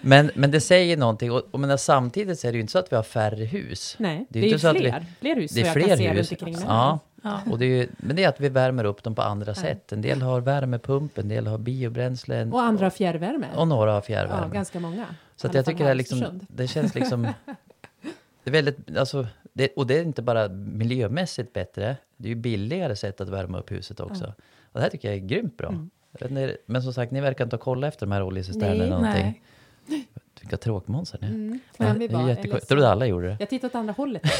Men, 0.06 0.32
men 0.36 0.52
det 0.52 0.62
säger 0.62 0.98
någonting. 0.98 1.32
Och, 1.32 1.42
och 1.52 1.60
menar, 1.60 1.78
samtidigt 1.78 2.40
så 2.40 2.48
är 2.48 2.52
det 2.52 2.56
ju 2.56 2.62
inte 2.62 2.72
så 2.72 2.80
att 2.80 2.92
vi 2.92 2.96
har 2.96 3.04
färre 3.04 3.44
hus. 3.46 3.96
Nej, 4.00 4.26
Det 4.30 4.40
det 4.40 4.40
är 4.40 4.44
är, 4.44 4.48
inte 4.48 4.60
så 4.60 4.68
att 4.68 4.76
vi- 4.76 4.80
fler, 4.80 5.06
fler 5.20 5.36
hus 5.36 5.52
Det 5.52 5.60
är 5.62 5.64
vad 5.64 5.68
jag 5.68 5.74
fler 5.74 5.88
kan 5.88 5.98
se 5.98 6.08
hus. 6.10 6.32
runt 6.32 6.42
omkring 6.42 6.56
mig. 6.56 6.66
Ja, 6.68 7.00
Ja. 7.26 7.40
och 7.52 7.60
det 7.60 7.66
är 7.66 7.70
ju, 7.70 7.88
men 7.98 8.16
det 8.16 8.24
är 8.24 8.30
att 8.30 8.40
vi 8.40 8.50
värmer 8.50 8.84
upp 8.84 9.04
dem 9.04 9.16
på 9.16 9.22
andra 9.22 9.54
sätt. 9.56 9.92
En 9.92 10.02
del 10.02 10.22
har 10.22 10.42
värmepump, 10.42 11.18
en 11.18 11.28
del 11.28 11.48
har 11.48 11.58
biobränsle 11.58 12.38
en- 12.38 12.54
Och 12.54 12.62
andra 12.62 12.86
har 12.86 12.90
fjärrvärme. 12.92 13.48
och 13.56 13.68
några 13.68 13.90
har 13.92 13.98
ja, 13.98 14.02
fjärrvärme. 14.02 14.54
ganska 14.54 14.80
många. 14.80 15.06
så 15.36 15.48
att 15.48 15.54
jag 15.54 15.66
tycker 15.66 15.78
det, 15.78 15.84
här 15.84 15.92
är 15.92 15.96
liksom, 15.96 16.40
det 16.48 16.68
känns 16.68 16.96
liksom... 16.96 17.24
Det 18.44 18.50
är 18.50 18.52
väldigt, 18.52 18.98
alltså, 18.98 19.28
det, 19.54 19.74
och 19.76 19.88
det 19.88 19.98
är 20.00 20.04
inte 20.04 20.22
bara 20.22 20.48
miljömässigt 20.50 21.54
bättre, 21.54 21.98
det 22.18 22.28
är 22.28 22.30
ju 22.30 22.36
billigare 22.36 22.96
sätt 22.96 23.22
att 23.22 23.30
värma 23.30 23.60
upp 23.60 23.72
huset 23.72 24.00
också. 24.00 24.26
Och 24.64 24.80
det 24.80 24.82
här 24.82 24.90
tycker 24.90 25.08
jag 25.08 25.16
är 25.18 25.22
grymt 25.22 25.58
bra. 25.58 25.70
Mm. 25.70 26.56
Men 26.66 26.84
som 26.84 26.94
sagt, 26.94 27.12
ni 27.12 27.22
verkar 27.22 27.44
inte 27.44 27.56
ha 27.56 27.62
kollat 27.62 27.88
efter 27.94 28.06
de 28.06 28.12
här 28.12 28.24
oljecisternerna 28.24 28.72
eller 28.74 28.90
någonting. 28.90 29.24
Nej. 29.24 29.42
Vilka 30.42 30.58
tråkmånsar 30.58 31.20
ni. 31.22 31.28
Mm. 31.28 31.60
Ja, 31.78 31.86
Men 31.86 32.00
vi 32.00 32.08
det 32.08 32.16
är 32.16 32.28
jättekul. 32.28 32.52
Jag 32.54 32.68
trodde 32.68 32.90
alla 32.90 33.06
gjorde 33.06 33.28
det. 33.28 33.38
Jag 33.40 33.50
tittar 33.50 33.68
åt 33.68 33.76
andra 33.76 33.94
hållet. 33.94 34.22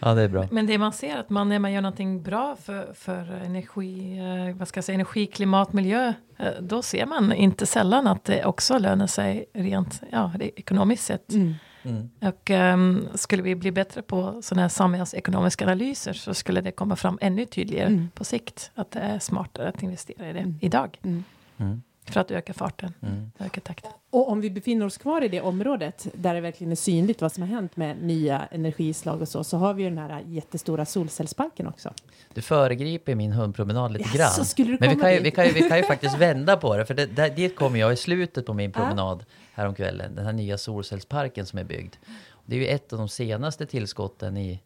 Ja, 0.00 0.14
det 0.14 0.22
är 0.22 0.28
bra. 0.28 0.48
Men 0.50 0.66
det 0.66 0.78
man 0.78 0.92
ser 0.92 1.16
att 1.16 1.30
man 1.30 1.48
när 1.48 1.58
man 1.58 1.72
gör 1.72 1.80
någonting 1.80 2.22
bra 2.22 2.56
för, 2.56 2.92
för 2.94 3.32
energi, 3.44 4.18
eh, 4.18 4.56
vad 4.56 4.68
ska 4.68 4.78
jag 4.78 4.84
säga, 4.84 4.94
energi, 4.94 5.26
klimat, 5.26 5.72
miljö, 5.72 6.12
eh, 6.38 6.52
då 6.60 6.82
ser 6.82 7.06
man 7.06 7.32
inte 7.32 7.66
sällan 7.66 8.06
att 8.06 8.24
det 8.24 8.44
också 8.44 8.78
lönar 8.78 9.06
sig 9.06 9.46
rent 9.54 10.00
ja, 10.12 10.32
ekonomiskt 10.40 11.04
sett. 11.04 11.32
Mm. 11.32 11.54
Mm. 11.82 12.10
Och 12.20 12.50
ehm, 12.50 13.08
skulle 13.14 13.42
vi 13.42 13.54
bli 13.54 13.72
bättre 13.72 14.02
på 14.02 14.42
sådana 14.42 14.62
här 14.62 14.68
samhällsekonomiska 14.68 15.64
analyser 15.64 16.12
så 16.12 16.34
skulle 16.34 16.60
det 16.60 16.70
komma 16.70 16.96
fram 16.96 17.18
ännu 17.20 17.44
tydligare 17.46 17.86
Mm. 17.88 18.08
på 18.14 18.24
sikt 18.24 18.70
att 18.74 18.90
det 18.90 19.00
är 19.00 19.18
smartare 19.18 19.68
att 19.68 19.82
investera 19.82 20.30
i 20.30 20.32
det 20.32 20.38
Mm. 20.38 20.58
idag 20.60 20.98
Mm. 21.04 21.24
Mm. 21.56 21.82
För 22.12 22.20
att 22.20 22.30
öka 22.30 22.52
farten, 22.54 22.92
Mm. 23.02 23.30
öka 23.38 23.60
takten. 23.60 23.90
Och 24.10 24.28
om 24.30 24.40
vi 24.40 24.50
befinner 24.50 24.86
oss 24.86 24.98
kvar 24.98 25.22
i 25.24 25.28
det 25.28 25.40
området 25.40 26.06
där 26.14 26.34
det 26.34 26.40
verkligen 26.40 26.70
är 26.72 26.76
synligt 26.76 27.20
vad 27.20 27.32
som 27.32 27.42
har 27.42 27.48
hänt 27.48 27.76
med 27.76 28.02
nya 28.02 28.46
energislag 28.50 29.20
och 29.20 29.28
så, 29.28 29.44
så 29.44 29.56
har 29.56 29.74
vi 29.74 29.82
ju 29.82 29.88
den 29.88 29.98
här 29.98 30.22
jättestora 30.26 30.84
solcellsparken 30.84 31.66
också. 31.66 31.92
Du 32.34 32.42
föregriper 32.42 33.14
min 33.14 33.32
hundpromenad 33.32 33.92
lite 33.92 34.18
Jaså, 34.18 34.38
grann. 34.38 34.46
skulle 34.46 34.70
du 34.72 34.76
Men 34.80 34.88
vi 34.90 34.96
kan, 34.96 35.14
ju, 35.14 35.20
vi, 35.20 35.30
kan 35.30 35.46
ju, 35.46 35.52
vi 35.52 35.68
kan 35.68 35.76
ju 35.76 35.82
faktiskt 35.84 36.18
vända 36.18 36.56
på 36.56 36.76
det, 36.76 36.86
för 36.86 36.94
det, 36.94 37.06
där, 37.06 37.30
dit 37.30 37.56
kommer 37.56 37.78
jag 37.80 37.92
i 37.92 37.96
slutet 37.96 38.46
på 38.46 38.54
min 38.54 38.72
promenad 38.72 39.24
häromkvällen. 39.52 40.14
Den 40.14 40.24
här 40.26 40.32
nya 40.32 40.58
solcellsparken 40.58 41.46
som 41.46 41.58
är 41.58 41.64
byggd. 41.64 41.94
Det 42.46 42.56
är 42.56 42.60
ju 42.60 42.66
ett 42.66 42.92
av 42.92 42.98
de 42.98 43.08
senaste 43.08 43.66
tillskotten 43.66 44.36
i, 44.36 44.60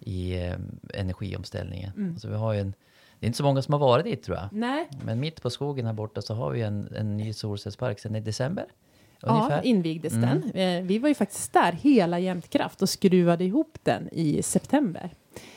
i 0.00 0.32
eh, 0.46 0.54
energiomställningen. 0.94 1.92
Mm. 1.96 2.12
Alltså 2.12 2.28
vi 2.28 2.34
har 2.34 2.52
ju 2.52 2.60
en, 2.60 2.74
det 3.20 3.26
är 3.26 3.26
inte 3.26 3.36
så 3.38 3.44
många 3.44 3.62
som 3.62 3.72
har 3.72 3.78
varit 3.80 4.04
dit 4.04 4.22
tror 4.22 4.36
jag. 4.36 4.48
Nej, 4.52 4.88
Men 5.04 5.20
mitt 5.20 5.42
på 5.42 5.50
skogen 5.50 5.86
här 5.86 5.92
borta 5.92 6.22
så 6.22 6.34
har 6.34 6.50
vi 6.50 6.62
en, 6.62 6.94
en 6.96 7.16
ny 7.16 7.32
solcellspark 7.32 7.98
sedan 8.00 8.16
i 8.16 8.20
december. 8.20 8.66
ja, 9.22 9.28
Ungefär. 9.36 9.62
invigdes 9.66 10.12
Mm. 10.12 10.40
den. 10.52 10.60
Eh, 10.78 10.82
Vi 10.84 10.98
var 10.98 11.08
ju 11.08 11.14
faktiskt 11.14 11.52
där, 11.52 11.72
hela 11.72 12.18
Jämtkraft, 12.18 12.82
och 12.82 12.88
skruvade 12.88 13.44
ihop 13.44 13.78
den 13.82 14.08
i 14.12 14.42
september. 14.42 15.10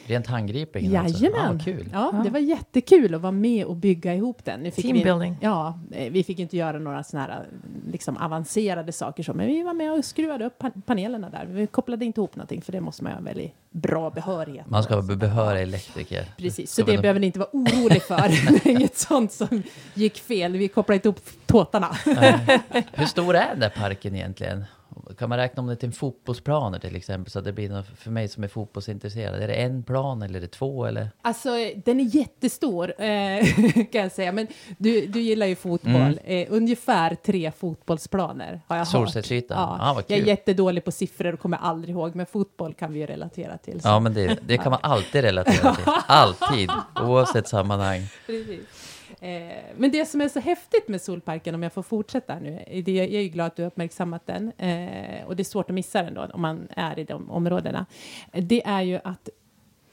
Rent 0.09 0.27
handgripligen 0.27 0.95
alltså. 0.95 1.23
Jajamän! 1.23 1.45
Ja, 1.45 1.51
vad 1.51 1.63
kul. 1.65 1.89
Ja, 1.93 2.11
Ja. 2.13 2.23
det 2.23 2.29
var 2.29 2.39
jättekul 2.39 3.15
att 3.15 3.21
vara 3.21 3.31
med 3.31 3.65
och 3.65 3.75
bygga 3.75 4.15
ihop 4.15 4.45
den. 4.45 4.59
Nu 4.59 4.71
fick 4.71 4.85
vi, 4.85 4.89
Teambuilding. 4.91 5.37
ja, 5.41 5.79
eh, 5.91 6.11
vi 6.11 6.23
fick 6.23 6.39
inte 6.39 6.57
göra 6.57 6.79
några 6.79 7.03
såna 7.03 7.23
här 7.23 7.45
liksom 7.91 8.17
avancerade 8.17 8.91
saker 8.91 9.23
så, 9.23 9.33
men 9.33 9.47
vi 9.47 9.63
var 9.63 9.73
med 9.73 9.91
och 9.91 10.05
skruvade 10.05 10.45
upp 10.45 10.59
pan- 10.61 10.81
panelerna 10.85 11.29
där. 11.29 11.45
Vi 11.45 11.67
kopplade 11.67 12.05
inte 12.05 12.19
ihop 12.19 12.35
någonting, 12.35 12.61
för 12.61 12.71
det 12.71 12.81
måste 12.81 13.03
man 13.03 13.13
ha 13.13 13.21
väldigt 13.21 13.53
bra 13.71 14.09
behörighet 14.09 14.69
Man 14.69 14.83
ska 14.83 15.01
vara 15.01 15.15
behörig 15.15 15.61
elektriker. 15.61 16.25
Precis, 16.37 16.71
Så 16.71 16.81
så 16.81 16.85
det 16.85 16.91
vi- 16.91 17.01
behöver 17.01 17.19
ni 17.19 17.25
inte 17.27 17.39
vara 17.39 17.49
orolig 17.53 18.01
för. 18.03 18.17
det 18.63 18.69
är 18.69 18.71
inget 18.71 18.97
sånt 18.97 19.31
som 19.31 19.63
gick 19.93 20.17
fel. 20.17 20.51
Vi 20.57 20.67
kopplade 20.67 20.95
inte 20.95 21.07
ihop 21.07 21.19
tåtarna. 21.45 21.87
Hur 22.93 23.05
stor 23.05 23.35
är 23.35 23.49
den 23.49 23.59
där 23.59 23.69
parken 23.69 24.15
egentligen? 24.15 24.65
Kan 25.17 25.29
man 25.29 25.37
räkna 25.37 25.61
om 25.61 25.67
det 25.67 25.75
till 25.75 25.87
en 25.87 25.93
fotbollsplaner 25.93 26.79
till 26.79 26.95
exempel? 26.95 27.31
Så 27.31 27.39
att 27.39 27.45
det 27.45 27.53
blir 27.53 27.69
något 27.69 27.85
för 27.97 28.11
mig 28.11 28.27
som 28.27 28.43
är 28.43 28.47
fotbollsintresserad. 28.47 29.41
Är 29.43 29.47
det 29.47 29.53
en 29.53 29.83
plan 29.83 30.21
eller 30.21 30.37
är 30.37 30.41
det 30.41 30.47
två? 30.47 30.85
Eller? 30.85 31.09
Alltså, 31.21 31.49
den 31.85 31.99
är 31.99 32.15
jättestor, 32.15 32.93
eh, 33.01 33.45
kan 33.91 34.01
jag 34.01 34.11
säga. 34.11 34.31
Men 34.31 34.47
du, 34.77 35.05
du 35.07 35.21
gillar 35.21 35.45
ju 35.45 35.55
fotboll. 35.55 35.95
Mm. 35.95 36.17
Eh, 36.25 36.47
ungefär 36.49 37.15
tre 37.15 37.51
fotbollsplaner 37.51 38.61
har 38.67 38.75
jag 38.75 38.85
hört. 38.85 38.91
Solcellsytan? 38.91 39.57
Ja, 39.57 39.87
Ja, 39.87 39.93
vad 39.93 40.03
jag 40.07 40.19
är 40.19 40.23
jättedålig 40.25 40.85
på 40.85 40.91
siffror 40.91 41.33
och 41.33 41.39
kommer 41.39 41.57
aldrig 41.57 41.95
ihåg, 41.95 42.15
men 42.15 42.25
fotboll 42.25 42.73
kan 42.73 42.93
vi 42.93 42.99
ju 42.99 43.05
relatera 43.05 43.57
till. 43.57 43.81
så. 43.81 43.87
Ja, 43.87 43.99
men 43.99 44.13
det, 44.13 44.39
det 44.47 44.57
kan 44.57 44.71
man 44.71 44.79
alltid 44.83 45.21
relatera 45.21 45.75
till. 45.75 45.83
Alltid, 46.07 46.69
oavsett 47.01 47.47
sammanhang. 47.47 48.01
Precis. 48.25 48.59
Eh, 49.21 49.63
men 49.77 49.91
det 49.91 50.05
som 50.05 50.21
är 50.21 50.27
så 50.27 50.39
häftigt 50.39 50.87
med 50.87 51.01
solparken, 51.01 51.55
om 51.55 51.63
jag 51.63 51.73
får 51.73 51.83
fortsätta 51.83 52.33
här 52.33 52.39
nu, 52.39 52.81
det, 52.81 52.91
jag 52.91 53.05
är 53.05 53.21
ju 53.21 53.29
glad 53.29 53.47
att 53.47 53.55
du 53.55 53.61
har 53.61 53.67
uppmärksammat 53.67 54.27
den, 54.27 54.51
eh, 54.57 55.25
och 55.25 55.35
det 55.35 55.41
är 55.41 55.45
svårt 55.45 55.69
att 55.69 55.75
missa 55.75 56.03
den 56.03 56.13
då, 56.13 56.29
om 56.33 56.41
man 56.41 56.67
är 56.69 56.99
i 56.99 57.03
de 57.03 57.31
områdena, 57.31 57.85
det 58.31 58.65
är 58.65 58.81
ju 58.81 58.99
att 59.03 59.29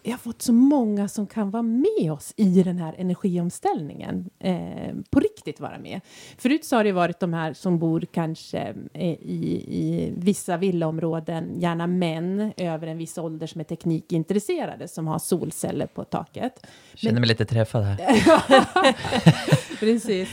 jag 0.06 0.12
har 0.12 0.18
fått 0.18 0.42
så 0.42 0.52
många 0.52 1.08
som 1.08 1.26
kan 1.26 1.50
vara 1.50 1.62
med 1.62 2.12
oss 2.12 2.34
i 2.36 2.62
den 2.62 2.78
här 2.78 2.94
energiomställningen. 2.98 4.30
Eh, 4.38 4.94
på 5.10 5.20
riktigt 5.20 5.60
vara 5.60 5.78
med. 5.78 6.00
Förut 6.38 6.64
så 6.64 6.76
har 6.76 6.84
det 6.84 6.92
varit 6.92 7.20
de 7.20 7.32
här 7.32 7.52
som 7.52 7.78
bor 7.78 8.00
kanske 8.12 8.74
eh, 8.92 9.10
i, 9.10 9.64
i 9.68 10.12
vissa 10.16 10.56
villaområden, 10.56 11.60
gärna 11.60 11.86
män 11.86 12.52
över 12.56 12.86
en 12.86 12.98
viss 12.98 13.18
ålder 13.18 13.46
som 13.46 13.60
är 13.60 13.64
teknikintresserade, 13.64 14.88
som 14.88 15.06
har 15.06 15.18
solceller 15.18 15.86
på 15.86 16.04
taket. 16.04 16.66
Känner 16.94 17.20
mig 17.20 17.28
lite 17.28 17.44
träffad 17.44 17.84
här. 17.84 17.96
Precis. 19.80 20.28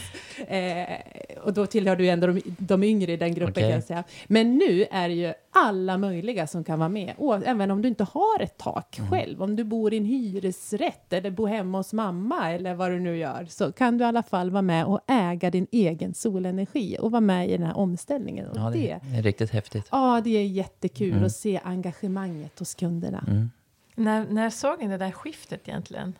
Eh, 0.48 0.98
och 1.42 1.52
då 1.52 1.66
tillhör 1.66 1.96
du 1.96 2.08
ändå 2.08 2.26
de, 2.26 2.42
de 2.58 2.82
yngre 2.84 3.12
i 3.12 3.16
den 3.16 3.34
gruppen 3.34 3.50
Okej. 3.52 3.62
kan 3.62 3.70
jag 3.72 3.82
säga. 3.84 4.04
Men 4.26 4.54
nu 4.58 4.86
är 4.90 5.08
det 5.08 5.14
ju 5.14 5.32
alla 5.52 5.98
möjliga 5.98 6.46
som 6.46 6.64
kan 6.64 6.78
vara 6.78 6.88
med. 6.88 7.14
Och 7.16 7.46
även 7.46 7.70
om 7.70 7.82
du 7.82 7.88
inte 7.88 8.04
har 8.04 8.40
ett 8.42 8.58
tak 8.58 8.98
Mm. 8.98 9.10
själv, 9.10 9.42
om 9.42 9.56
du 9.56 9.64
bor 9.64 9.94
i 9.94 9.96
en 9.96 10.04
hyresrätt 10.04 11.12
eller 11.12 11.30
bor 11.30 11.46
hemma 11.48 11.78
hos 11.78 11.92
mamma 11.92 12.52
eller 12.52 12.74
vad 12.74 12.90
du 12.90 13.00
nu 13.00 13.16
gör, 13.16 13.46
så 13.48 13.72
kan 13.72 13.98
du 13.98 14.04
i 14.04 14.06
alla 14.08 14.22
fall 14.22 14.50
vara 14.50 14.62
med 14.62 14.84
och 14.86 15.00
äga 15.06 15.50
din 15.50 15.66
egen 15.70 16.14
solenergi 16.14 16.96
och 17.00 17.10
vara 17.10 17.20
med 17.20 17.48
i 17.48 17.56
den 17.56 17.66
här 17.66 17.76
omställningen. 17.76 18.46
Och 18.48 18.56
Ja, 18.56 18.70
det, 18.70 18.78
det, 18.78 19.00
det 19.10 19.16
är 19.18 19.22
riktigt 19.22 19.50
häftigt. 19.50 19.88
ja, 19.90 20.20
det 20.24 20.30
är 20.30 20.46
jättekul 20.46 21.12
Mm. 21.12 21.24
att 21.24 21.32
se 21.32 21.60
engagemanget 21.64 22.58
hos 22.58 22.74
kunderna. 22.74 23.24
Mm. 23.28 23.50
När, 23.94 24.26
när 24.30 24.50
såg 24.50 24.78
ni 24.82 24.88
det 24.88 24.96
där 24.98 25.10
skiftet 25.10 25.68
egentligen? 25.68 26.12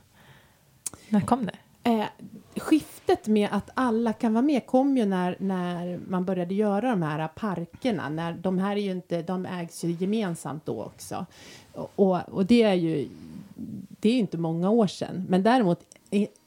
När 1.09 1.21
kom 1.21 1.47
det? 1.47 1.53
Eh, 1.85 2.07
skiftet 2.57 3.27
med 3.27 3.49
att 3.53 3.71
alla 3.75 4.13
kan 4.13 4.35
vara 4.35 4.43
med 4.43 4.67
kom 4.67 4.97
ju 4.97 5.05
när, 5.07 5.37
när 5.41 6.01
man 6.09 6.25
började 6.25 6.55
göra 6.55 6.91
de 6.91 7.03
här 7.03 7.29
parkerna. 7.29 8.09
När, 8.09 8.33
de 8.33 8.59
här 8.59 8.77
är 8.77 8.81
ju 8.81 8.91
inte, 8.91 9.23
de 9.23 9.47
ägs 9.47 9.85
ju 9.85 9.91
gemensamt 9.91 10.67
då 10.67 10.83
också. 10.83 11.27
Och, 11.73 12.29
och, 12.29 12.47
det 12.47 12.63
är 12.63 12.75
ju 12.75 13.09
det 13.89 14.09
är 14.09 14.19
inte 14.19 14.39
många 14.39 14.71
år 14.71 14.87
sedan. 14.87 15.27
Men 15.29 15.43
däremot 15.43 15.81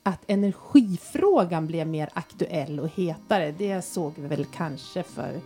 att 0.04 0.24
energifrågan 0.28 1.68
blev 1.68 1.88
mer 1.88 2.10
aktuell 2.14 2.80
och 2.80 2.90
hetare, 2.90 3.52
det 3.52 3.82
såg 3.82 4.14
vi 4.16 4.28
väl 4.28 4.46
kanske 4.46 5.04
för 5.04 5.42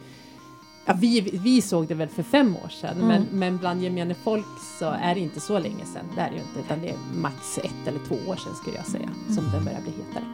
Ja, 0.86 0.94
vi, 1.00 1.22
vi 1.44 1.62
såg 1.62 1.88
det 1.88 1.94
väl 1.96 2.08
för 2.10 2.24
fem 2.24 2.56
år 2.56 2.70
sedan, 2.70 2.96
Mm. 2.98 3.08
men, 3.08 3.28
men 3.40 3.58
bland 3.58 3.82
gemene 3.84 4.14
folk 4.14 4.46
så 4.80 4.86
är 4.90 5.16
det 5.16 5.22
inte 5.22 5.40
så 5.40 5.60
länge 5.60 5.86
sedan. 5.86 6.06
Det 6.16 6.22
är 6.22 6.30
det 6.30 6.36
ju 6.36 6.42
inte, 6.42 6.60
utan 6.60 6.82
det 6.82 6.90
är 6.90 6.98
max 7.22 7.58
ett 7.58 7.88
eller 7.88 8.00
två 8.08 8.16
år 8.28 8.36
sedan 8.36 8.56
skulle 8.56 8.76
jag 8.78 8.86
säga, 8.88 9.10
som 9.36 9.44
det 9.52 9.60
börjar 9.66 9.82
bli 9.82 9.92
hetare. 9.92 10.26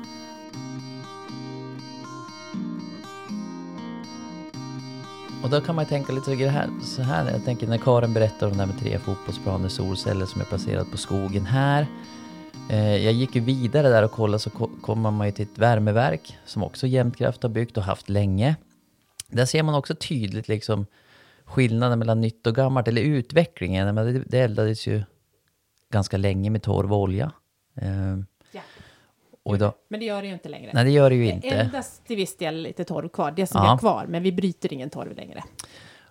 Och 5.44 5.50
då 5.50 5.62
kan 5.62 5.76
man 5.76 5.86
tänka 5.86 6.14
lite 6.14 6.26
så 6.26 6.48
här, 6.50 6.70
så 6.84 7.02
här. 7.02 7.32
Jag 7.32 7.46
tänker 7.46 7.68
när 7.68 7.78
Karin 7.78 8.14
berättar 8.14 8.48
om 8.48 8.54
det 8.54 8.60
här 8.60 8.66
med 8.66 8.80
tre 8.80 9.00
fotbollsplaner, 9.00 9.70
solceller 9.70 10.26
som 10.26 10.42
är 10.42 10.46
placerat 10.46 10.92
på 10.92 10.98
skogen 10.98 11.46
här. 11.46 11.88
Eh, 12.70 12.96
jag 12.98 13.14
gick 13.14 13.36
ju 13.36 13.42
vidare 13.42 13.90
där 13.90 14.04
och 14.04 14.12
kollade 14.12 14.40
så 14.40 14.50
ko- 14.50 14.70
kommer 14.82 15.12
man 15.12 15.28
ju 15.28 15.32
till 15.32 15.46
ett 15.46 15.58
värmeverk 15.58 16.38
som 16.46 16.64
också 16.64 16.88
Jämtkraft 16.88 17.44
har 17.44 17.50
byggt 17.50 17.78
och 17.78 17.84
haft 17.84 18.10
länge. 18.10 18.56
Där 19.28 19.46
ser 19.46 19.64
man 19.64 19.76
också 19.76 19.96
tydligt 19.96 20.48
liksom 20.48 20.86
skillnaden 21.46 22.00
mellan 22.00 22.22
nytt 22.22 22.48
och 22.48 22.56
gammalt, 22.56 22.88
eller 22.88 23.02
utvecklingen. 23.02 23.96
Men 23.96 24.14
det, 24.14 24.20
det 24.28 24.40
eldades 24.40 24.88
ju 24.88 25.04
ganska 25.92 26.18
länge 26.18 26.50
med 26.50 26.62
torv 26.64 26.94
och 26.94 27.00
olja. 27.00 27.32
Eh, 27.76 28.18
Ja. 28.52 28.62
och 29.44 29.56
idag, 29.56 29.74
Men 29.90 30.00
det 30.00 30.06
gör 30.06 30.22
det 30.22 30.28
ju 30.28 30.34
inte 30.34 30.50
längre. 30.50 30.72
nej, 30.74 30.84
det 30.84 30.92
gör 30.92 31.10
det 31.10 31.16
ju 31.16 31.24
Det 31.26 31.30
inte. 31.32 31.48
är 31.48 31.64
endast 31.64 32.06
till 32.06 32.16
viss 32.16 32.38
del 32.38 32.62
lite 32.62 32.84
torv 32.84 33.10
kvar, 33.10 33.32
det 33.32 33.48
som 33.48 33.62
Ja. 33.64 33.70
har 33.70 33.78
kvar, 33.78 34.06
men 34.10 34.24
vi 34.24 34.32
bryter 34.32 34.74
ingen 34.74 34.90
torv 34.90 35.16
längre. 35.16 35.44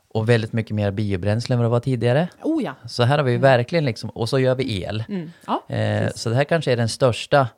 Och 0.09 0.29
väldigt 0.29 0.53
mycket 0.53 0.75
mer 0.75 0.91
biobränsle 0.91 1.53
än 1.55 1.59
vad 1.59 1.65
det 1.67 1.71
var 1.71 1.81
tidigare. 1.81 2.29
Oh 2.43 2.63
ja! 2.65 2.75
Så 2.89 3.03
här 3.03 3.19
har 3.19 3.25
vi 3.25 3.33
ju 3.33 3.39
verkligen 3.39 3.85
liksom, 3.85 4.11
och 4.11 4.29
så 4.29 4.39
gör 4.39 4.55
vi 4.55 4.83
el. 4.83 5.05
Mm. 5.09 5.31
ja. 5.47 5.75
Eh, 5.75 6.11
så 6.15 6.29
det 6.29 6.35
här 6.35 6.45
kanske 6.45 6.73
är 6.73 6.77
den 6.77 6.89
största, 6.89 7.49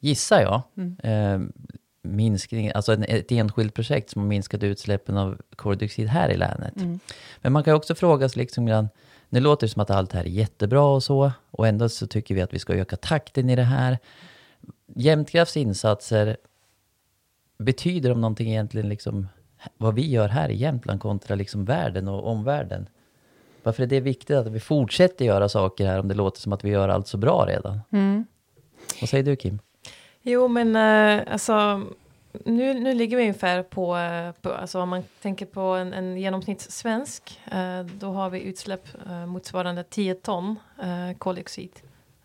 gissar 0.00 0.40
jag, 0.40 0.62
Mm. 0.76 0.96
eh, 1.02 1.48
minskning, 2.02 2.72
alltså 2.74 2.94
ett 2.94 3.32
enskilt 3.32 3.74
projekt 3.74 4.10
som 4.10 4.22
har 4.22 4.28
minskat 4.28 4.62
utsläppen 4.62 5.16
av 5.16 5.38
koldioxid 5.56 6.08
här 6.08 6.28
i 6.28 6.36
länet. 6.36 6.76
Mm. 6.76 7.00
Men 7.38 7.52
man 7.52 7.64
kan 7.64 7.74
också 7.74 7.94
fråga 7.94 8.28
sig 8.28 8.40
liksom 8.40 8.88
nu 9.28 9.40
låter 9.40 9.66
det 9.66 9.72
som 9.72 9.82
att 9.82 9.90
allt 9.90 10.12
här 10.12 10.24
är 10.24 10.28
jättebra 10.28 10.84
och 10.84 11.02
så, 11.02 11.32
och 11.50 11.66
ändå 11.66 11.88
så 11.88 12.06
tycker 12.06 12.34
vi 12.34 12.40
att 12.40 12.54
vi 12.54 12.58
ska 12.58 12.74
öka 12.74 12.96
takten 12.96 13.50
i 13.50 13.56
det 13.56 13.62
här. 13.62 13.98
Jämtkrafts 14.86 15.56
insatser, 15.56 16.36
betyder 17.58 18.08
de 18.08 18.20
någonting 18.20 18.50
egentligen 18.50 18.88
liksom, 18.88 19.28
vad 19.76 19.94
vi 19.94 20.10
gör 20.10 20.28
här 20.28 20.48
i 20.48 20.56
Jämtland 20.56 21.00
kontra 21.00 21.34
liksom 21.34 21.64
världen 21.64 22.08
och 22.08 22.26
omvärlden? 22.26 22.88
Varför 23.62 23.82
är 23.82 23.86
det 23.86 24.00
viktigt 24.00 24.36
att 24.36 24.46
vi 24.46 24.60
fortsätter 24.60 25.24
göra 25.24 25.48
saker 25.48 25.86
här 25.86 25.98
om 25.98 26.08
det 26.08 26.14
låter 26.14 26.40
som 26.40 26.52
att 26.52 26.64
vi 26.64 26.70
gör 26.70 26.88
allt 26.88 27.06
så 27.06 27.16
bra 27.16 27.46
redan? 27.48 27.80
Mm. 27.90 28.24
Vad 29.00 29.10
säger 29.10 29.24
du 29.24 29.36
Kim? 29.36 29.58
Jo, 30.22 30.48
men 30.48 30.76
eh, 30.76 31.32
alltså 31.32 31.86
nu, 32.44 32.74
nu 32.74 32.94
ligger 32.94 33.16
vi 33.16 33.22
ungefär 33.22 33.62
på, 33.62 33.96
eh, 33.96 34.32
på 34.32 34.52
alltså 34.52 34.80
om 34.80 34.88
man 34.88 35.02
tänker 35.22 35.46
på 35.46 35.60
en, 35.60 35.92
en 35.92 36.16
genomsnittssvensk, 36.16 37.40
eh, 37.52 37.80
då 37.80 38.12
har 38.12 38.30
vi 38.30 38.40
utsläpp 38.40 38.88
eh, 39.06 39.26
motsvarande 39.26 39.84
10 39.84 40.14
ton 40.14 40.58
eh, 40.82 41.16
koldioxid, 41.18 41.70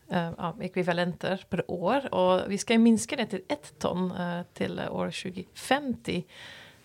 eh, 0.09 0.29
ja, 0.37 0.55
ekvivalenter 0.61 1.45
per 1.49 1.71
år. 1.71 2.13
Och 2.13 2.51
vi 2.51 2.57
ska 2.57 2.73
ju 2.73 2.79
minska 2.79 3.15
det 3.15 3.25
till 3.25 3.41
ett 3.47 3.79
ton 3.79 4.11
eh, 4.11 4.41
till 4.53 4.81
år 4.91 5.05
2050. 5.05 6.25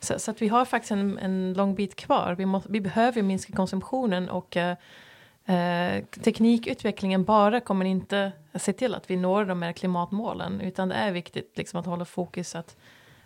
Så, 0.00 0.18
så 0.18 0.30
att 0.30 0.42
vi 0.42 0.48
har 0.48 0.64
faktiskt 0.64 0.92
en, 0.92 1.18
en 1.18 1.54
lång 1.54 1.74
bit 1.74 1.96
kvar. 1.96 2.34
Vi, 2.38 2.46
må, 2.46 2.62
vi 2.68 2.80
behöver 2.80 3.22
minska 3.22 3.52
konsumtionen 3.52 4.28
och 4.28 4.56
teknikutvecklingen 6.24 7.24
bara 7.24 7.60
kommer 7.60 7.84
inte 7.84 8.32
se 8.54 8.72
till 8.72 8.94
att 8.94 9.10
vi 9.10 9.16
når 9.16 9.44
de 9.44 9.62
här 9.62 9.72
klimatmålen, 9.72 10.60
utan 10.60 10.88
det 10.88 10.94
är 10.94 11.12
viktigt 11.12 11.52
liksom, 11.58 11.80
att 11.80 11.86
hålla 11.86 12.04
fokus 12.04 12.54
att, 12.54 12.76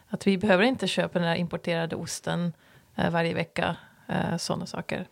att 0.09 0.26
vi 0.26 0.38
behöver 0.38 0.64
inte 0.64 0.87
köpa 0.87 1.18
den 1.18 1.28
här 1.28 1.37
importerade 1.37 1.97
osten 1.97 2.52
eh, 2.97 3.11
varje 3.11 3.35
vecka, 3.35 3.76
eh, 4.09 4.37
sådana 4.37 4.66
saker, 4.66 5.06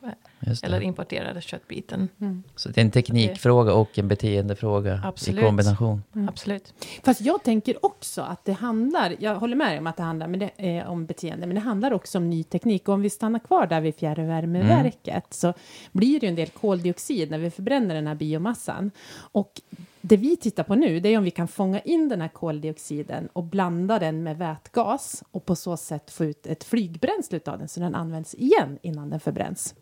eller 0.62 0.80
importerade 0.80 1.40
köttbiten. 1.40 2.08
Mm. 2.20 2.42
Så 2.56 2.68
det 2.68 2.80
är 2.80 2.84
en 2.84 2.90
teknikfråga 2.90 3.74
och 3.74 3.98
en 3.98 4.08
beteendefråga 4.08 5.00
Absolut. 5.04 5.40
i 5.40 5.46
kombination. 5.46 6.02
Absolut. 6.28 6.74
Fast 7.02 7.20
jag 7.20 7.42
tänker 7.42 7.86
också 7.86 8.22
att 8.22 8.44
det 8.44 8.52
handlar, 8.52 9.16
jag 9.18 9.34
håller 9.34 9.56
med 9.56 9.68
dig 9.68 9.78
om 9.78 9.86
att 9.86 9.96
det 9.96 10.02
handlar 10.02 10.28
det, 10.28 10.50
eh, 10.56 10.90
om 10.90 11.06
beteende, 11.06 11.46
men 11.46 11.54
det 11.54 11.60
handlar 11.60 11.92
också 11.92 12.18
om 12.18 12.30
ny 12.30 12.44
teknik. 12.44 12.88
Och 12.88 12.94
om 12.94 13.02
vi 13.02 13.10
stannar 13.10 13.38
kvar 13.38 13.66
där 13.66 13.80
vid 13.80 13.94
fjärrvärmeverket 13.94 15.34
så 15.34 15.54
blir 15.92 16.20
det 16.20 16.26
ju 16.26 16.30
en 16.30 16.36
del 16.36 16.48
koldioxid 16.48 17.30
när 17.30 17.38
vi 17.38 17.50
förbränner 17.50 17.94
den 17.94 18.06
här 18.06 18.14
biomassan. 18.14 18.90
Och 19.16 19.60
det 20.06 20.16
vi 20.16 20.36
tittar 20.36 20.62
på 20.62 20.74
nu, 20.74 21.00
det 21.00 21.08
är 21.08 21.18
om 21.18 21.24
vi 21.24 21.30
kan 21.30 21.48
fånga 21.48 21.80
in 21.80 22.08
den 22.08 22.20
här 22.20 22.28
koldioxiden 22.28 23.28
och 23.32 23.44
blanda 23.44 23.98
den 23.98 24.22
med 24.22 24.38
vätgas 24.38 25.22
och 25.30 25.44
på 25.44 25.56
så 25.56 25.76
sätt 25.76 26.10
få 26.10 26.24
ut 26.24 26.46
ett 26.46 26.64
flygbränsle 26.64 27.40
av 27.46 27.58
den 27.58 27.68
så 27.68 27.80
den 27.80 27.94
används 27.94 28.34
igen 28.34 28.78
innan 28.82 29.10
den 29.10 29.20
förbränns. 29.20 29.74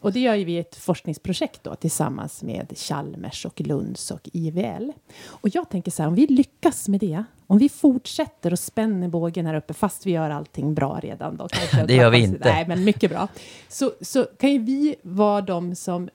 Och 0.00 0.12
det 0.12 0.20
gör 0.20 0.34
ju 0.34 0.44
vi 0.44 0.58
ett 0.58 0.76
forskningsprojekt 0.76 1.64
då, 1.64 1.74
tillsammans 1.74 2.42
med 2.42 2.72
Chalmers 2.76 3.46
och 3.46 3.60
Lunds 3.60 4.10
och 4.10 4.28
IVL. 4.32 4.92
Och 5.26 5.48
jag 5.52 5.70
tänker 5.70 5.90
så 5.90 6.02
här, 6.02 6.08
om 6.08 6.14
vi 6.14 6.26
lyckas 6.26 6.88
med 6.88 7.00
det, 7.00 7.24
om 7.46 7.58
vi 7.58 7.68
fortsätter 7.68 8.52
och 8.52 8.58
spänner 8.58 9.08
bågen 9.08 9.46
här 9.46 9.54
uppe, 9.54 9.74
fast 9.74 10.06
vi 10.06 10.10
gör 10.10 10.30
allting 10.30 10.74
bra 10.74 11.00
redan 11.02 11.36
då. 11.36 11.48
kanske 11.48 11.82
Det 11.86 11.94
gör 11.94 12.10
vi 12.10 12.18
inte. 12.18 12.48
Nej, 12.48 12.64
men 12.68 12.84
mycket 12.84 13.10
bra. 13.10 13.28
Så, 13.68 13.92
så 14.00 14.24
kan 14.24 14.52
ju 14.52 14.58
vi 14.58 14.94
vara 15.02 15.40
de 15.40 15.74
som 15.74 16.08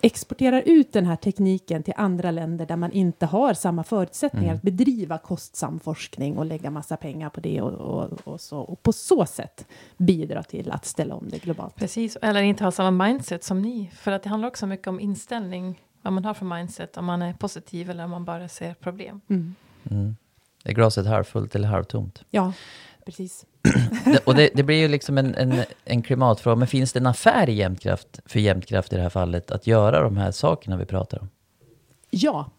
exporterar 0.00 0.62
ut 0.66 0.92
den 0.92 1.06
här 1.06 1.16
tekniken 1.16 1.82
till 1.82 1.94
andra 1.96 2.30
länder 2.30 2.66
där 2.66 2.76
man 2.76 2.92
inte 2.92 3.26
har 3.26 3.54
samma 3.54 3.84
förutsättningar 3.84 4.54
att 4.54 4.62
bedriva 4.62 5.18
kostsam 5.18 5.80
forskning 5.80 6.38
och 6.38 6.46
lägga 6.46 6.70
massa 6.70 6.96
pengar 6.96 7.30
på 7.30 7.40
det 7.40 7.60
och, 7.60 7.72
och, 7.72 8.18
och, 8.24 8.40
så, 8.40 8.58
och 8.58 8.82
på 8.82 8.92
så 8.92 9.26
sätt 9.26 9.66
bidra 9.96 10.42
till 10.42 10.70
att 10.70 10.84
ställa 10.84 11.14
om 11.14 11.28
det 11.28 11.38
globalt. 11.38 11.76
Precis, 11.76 12.16
eller 12.22 12.42
inte 12.42 12.64
ha 12.64 12.70
samma 12.70 13.06
mindset 13.06 13.44
som 13.44 13.62
ni. 13.62 13.90
För 13.94 14.12
att 14.12 14.22
det 14.22 14.28
handlar 14.28 14.48
också 14.48 14.66
mycket 14.66 14.86
om 14.86 15.00
inställning, 15.00 15.82
vad 16.02 16.12
man 16.12 16.24
har 16.24 16.34
för 16.34 16.44
mindset, 16.44 16.96
om 16.96 17.04
man 17.04 17.22
är 17.22 17.32
positiv 17.34 17.90
eller 17.90 18.04
om 18.04 18.10
man 18.10 18.24
bara 18.24 18.48
ser 18.48 18.74
problem. 18.74 19.20
Mm. 19.28 19.54
Mm. 19.90 20.16
Är 20.64 20.72
glaset 20.72 21.06
halvfullt 21.06 21.54
eller 21.54 21.68
halvtomt? 21.68 22.24
Ja, 22.30 22.52
precis. 23.06 23.46
Det, 24.04 24.18
och 24.18 24.34
det, 24.34 24.50
det 24.54 24.62
blir 24.62 24.76
ju 24.76 24.88
liksom 24.88 25.18
en, 25.18 25.34
en, 25.34 25.64
en 25.84 26.02
klimatfråga. 26.02 26.56
Men 26.56 26.68
finns 26.68 26.92
det 26.92 26.98
en 26.98 27.06
affär 27.06 27.48
i 27.48 27.52
Jämtkraft, 27.52 28.20
för 28.26 28.40
Jämtkraft 28.40 28.92
i 28.92 28.96
det 28.96 29.02
här 29.02 29.10
fallet, 29.10 29.50
att 29.50 29.66
göra 29.66 30.02
de 30.02 30.16
här 30.16 30.30
sakerna 30.30 30.76
vi 30.76 30.84
pratar 30.84 31.18
om? 31.18 31.28
Ja. 32.10 32.50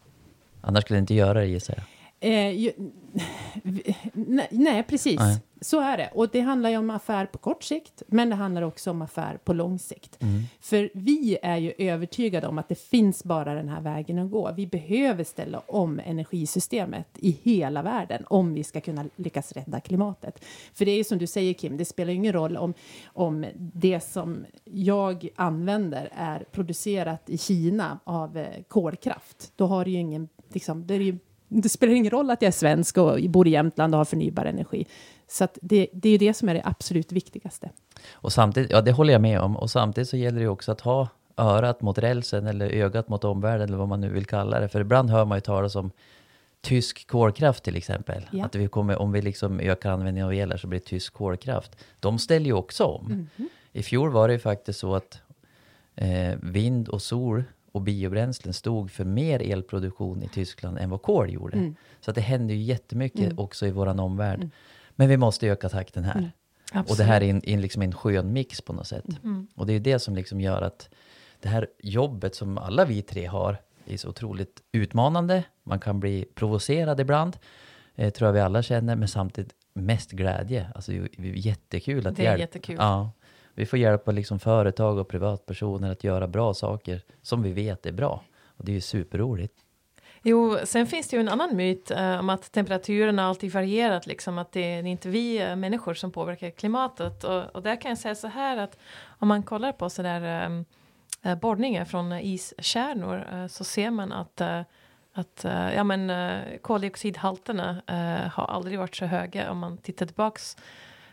Annars 0.62 0.84
skulle 0.84 0.98
det 0.98 1.02
inte 1.02 1.14
göra 1.14 1.40
det 1.40 1.46
gissar 1.46 1.74
jag. 1.78 1.99
Eh, 2.20 2.50
ju, 2.50 2.72
nej, 4.14 4.48
nej, 4.52 4.84
precis. 4.84 5.20
Nej. 5.20 5.38
Så 5.62 5.80
är 5.80 5.98
det. 5.98 6.10
Och 6.14 6.30
det 6.30 6.40
handlar 6.40 6.70
ju 6.70 6.78
om 6.78 6.90
affär 6.90 7.26
på 7.26 7.38
kort 7.38 7.64
sikt, 7.64 8.04
men 8.08 8.30
det 8.30 8.36
handlar 8.36 8.62
också 8.62 8.92
om 8.92 9.02
affär 9.02 9.38
på 9.44 9.54
lång 9.54 9.80
sikt. 9.80 10.18
För 10.62 10.90
vi 10.94 11.38
är 11.42 11.58
ju 11.58 11.74
övertygade 11.78 12.48
om 12.48 12.58
att 12.58 12.70
det 12.70 12.80
finns 12.80 13.24
bara 13.24 13.54
den 13.54 13.70
här 13.70 13.82
vägen 13.82 14.20
att 14.20 14.32
gå. 14.32 14.52
Vi 14.56 14.68
behöver 14.68 15.24
ställa 15.24 15.60
om 15.60 16.00
energisystemet 16.06 17.08
i 17.16 17.32
hela 17.44 17.82
världen 17.82 18.24
om 18.28 18.54
vi 18.54 18.64
ska 18.64 18.82
kunna 18.82 19.06
lyckas 19.16 19.52
rädda 19.52 19.80
klimatet. 19.80 20.46
För 20.74 20.86
det 20.86 20.92
är 20.92 20.98
ju 20.98 21.04
som 21.04 21.18
du 21.18 21.28
säger 21.28 21.54
Kim, 21.54 21.78
det 21.78 21.86
spelar 21.86 22.12
ju 22.12 22.18
ingen 22.18 22.34
roll 22.34 22.58
om, 22.58 22.74
om 23.06 23.46
det 23.56 24.00
som 24.00 24.46
jag 24.64 25.30
använder 25.36 26.10
är 26.16 26.46
producerat 26.52 27.30
i 27.30 27.38
Kina 27.38 28.00
av 28.04 28.38
eh, 28.38 28.64
kolkraft. 28.68 29.54
Då 29.56 29.66
har 29.66 29.86
det 29.86 29.92
ju 29.92 29.98
ingen, 29.98 30.30
liksom, 30.54 30.88
det 30.88 30.94
är 30.94 31.00
ju 31.00 31.18
det 31.50 31.70
spelar 31.70 31.94
ingen 31.94 32.12
roll 32.12 32.30
att 32.30 32.42
jag 32.42 32.48
är 32.48 32.52
svensk 32.52 32.98
och 32.98 33.20
bor 33.30 33.48
i 33.48 33.52
Jämtland 33.52 33.94
och 33.94 33.98
har 33.98 34.06
förnybar 34.06 34.46
energi. 34.46 34.86
Så 35.28 35.48
det, 35.62 35.88
det 35.94 36.10
är 36.10 36.12
ju 36.12 36.18
det 36.18 36.34
som 36.34 36.50
är 36.50 36.54
det 36.54 36.62
absolut 36.66 37.12
viktigaste. 37.12 37.70
Och 38.12 38.34
samtidigt, 38.34 38.72
ja 38.72 38.82
det 38.82 38.92
håller 38.92 39.14
jag 39.14 39.22
med 39.22 39.40
om. 39.40 39.58
Och 39.58 39.72
samtidigt 39.72 40.10
så 40.10 40.18
gäller 40.18 40.38
det 40.38 40.44
ju 40.44 40.50
också 40.50 40.72
att 40.72 40.82
ha 40.82 41.08
örat 41.38 41.82
mot 41.82 41.98
rälsen 41.98 42.48
eller 42.48 42.70
ögat 42.70 43.10
mot 43.10 43.24
omvärlden 43.24 43.68
eller 43.68 43.78
vad 43.78 43.88
man 43.88 44.02
nu 44.02 44.10
vill 44.10 44.26
kalla 44.26 44.60
det. 44.60 44.70
För 44.70 44.80
ibland 44.80 45.10
hör 45.10 45.26
man 45.26 45.38
ju 45.38 45.42
talas 45.42 45.76
om 45.76 45.92
tysk 46.62 47.08
kolkraft 47.08 47.64
till 47.64 47.76
exempel. 47.76 48.30
Ja. 48.32 48.46
Att 48.46 48.56
vi 48.56 48.68
kommer, 48.68 48.98
om 48.98 49.12
vi 49.12 49.22
liksom 49.22 49.60
ökar 49.60 49.92
användningen 49.92 50.28
av 50.28 50.34
el 50.34 50.60
så 50.60 50.68
blir 50.68 50.80
det 50.80 50.86
tysk 50.86 51.14
kolkraft. 51.14 51.78
De 52.00 52.20
ställer 52.20 52.46
ju 52.46 52.54
också 52.54 52.84
om. 52.84 53.30
I 53.72 53.84
fjol 53.84 54.12
var 54.12 54.28
det 54.28 54.34
ju 54.34 54.40
faktiskt 54.40 54.80
så 54.80 54.96
att 54.96 55.22
eh, 55.96 56.36
vind 56.42 56.90
och 56.90 57.02
sol 57.02 57.44
och 57.72 57.82
biobränslen 57.82 58.54
stod 58.54 58.92
för 58.92 59.06
mer 59.06 59.40
elproduktion 59.52 60.24
i 60.24 60.28
Tyskland 60.28 60.78
än 60.78 60.90
vad 60.90 61.02
kol 61.02 61.34
gjorde. 61.34 61.74
Så 62.02 62.12
att 62.12 62.16
det 62.16 62.22
händer 62.22 62.56
ju 62.56 62.62
jättemycket 62.62 63.40
också 63.40 63.68
i 63.68 63.72
våran 63.72 64.00
omvärld. 64.00 64.50
Men 64.96 65.10
vi 65.10 65.18
måste 65.18 65.48
öka 65.48 65.70
takten 65.70 66.04
här. 66.04 66.32
Och 66.90 66.98
det 66.98 67.04
här 67.04 67.24
är 67.24 67.30
en, 67.30 67.42
en, 67.46 67.62
liksom 67.62 67.82
en 67.82 67.94
skön 67.94 68.34
mix 68.34 68.62
på 68.62 68.74
något 68.74 68.88
sätt. 68.88 69.06
Och 69.56 69.66
det 69.66 69.74
är 69.74 69.80
det 69.80 70.00
som 70.00 70.16
liksom 70.16 70.42
gör 70.42 70.62
att 70.62 70.90
det 71.40 71.50
här 71.50 71.68
jobbet 71.80 72.36
som 72.36 72.58
alla 72.58 72.86
vi 72.86 73.02
tre 73.02 73.26
har 73.26 73.58
är 73.86 73.98
så 73.98 74.10
otroligt 74.10 74.62
utmanande. 74.72 75.44
Man 75.64 75.80
kan 75.80 76.00
bli 76.00 76.26
provocerad 76.36 77.00
ibland, 77.00 77.38
eh, 77.96 78.10
tror 78.14 78.28
jag 78.28 78.34
vi 78.34 78.40
alla 78.40 78.62
känner, 78.62 78.96
men 78.96 79.08
samtidigt 79.08 79.54
mest 79.74 80.12
glädje. 80.12 80.68
Alltså 80.76 80.92
det 80.92 80.98
är 80.98 81.24
jättekul 81.24 82.08
att 82.08 82.16
Det 82.16 82.22
är 82.22 82.26
hjälpa. 82.26 82.40
jättekul. 82.40 82.76
Ja, 82.80 83.12
vi 83.60 83.66
får 83.66 83.80
hjälpa 83.80 84.12
liksom 84.12 84.40
företag 84.40 84.98
och 84.98 85.08
privatpersoner 85.08 85.92
att 85.92 86.04
göra 86.04 86.28
bra 86.28 86.54
saker 86.54 87.02
som 87.22 87.44
vi 87.44 87.52
vet 87.52 87.86
är 87.86 87.92
bra. 87.92 88.24
Och 88.58 88.66
det 88.66 88.72
är 88.72 88.74
ju 88.74 88.82
superroligt. 88.82 89.54
Jo, 90.22 90.58
sen 90.64 90.88
finns 90.88 91.08
det 91.08 91.16
ju 91.16 91.20
en 91.20 91.30
annan 91.30 91.56
myt 91.56 91.92
eh, 91.92 92.20
om 92.20 92.30
att 92.30 92.52
temperaturen 92.52 93.20
alltid 93.20 93.52
varierat, 93.52 94.08
liksom 94.08 94.38
att 94.38 94.52
det 94.52 94.60
är 94.60 94.86
inte 94.86 95.10
vi 95.10 95.42
eh, 95.42 95.56
människor 95.56 95.94
som 95.94 96.12
påverkar 96.12 96.50
klimatet. 96.50 97.24
Och, 97.24 97.56
och 97.56 97.64
där 97.64 97.82
kan 97.82 97.90
jag 97.90 97.98
säga 97.98 98.16
så 98.16 98.28
här 98.28 98.58
att 98.58 98.78
om 99.20 99.28
man 99.28 99.44
kollar 99.44 99.72
på 99.72 99.90
sådär 99.90 100.22
ehm, 100.22 100.66
eh, 101.22 101.36
borrningar 101.36 101.86
från 101.86 102.14
iskärnor 102.14 103.28
eh, 103.34 103.48
så 103.48 103.64
ser 103.64 103.92
man 103.92 104.12
att, 104.12 104.42
eh, 104.42 104.62
att 105.14 105.46
eh, 105.46 105.74
ja, 105.76 105.84
men, 105.84 106.10
eh, 106.10 106.58
koldioxidhalterna 106.62 107.82
har 108.34 108.46
aldrig 108.46 108.80
varit 108.80 108.96
så 108.96 109.06
höga 109.06 109.52
om 109.52 109.58
man 109.58 109.78
tittar 109.78 110.06
tillbaks 110.06 110.58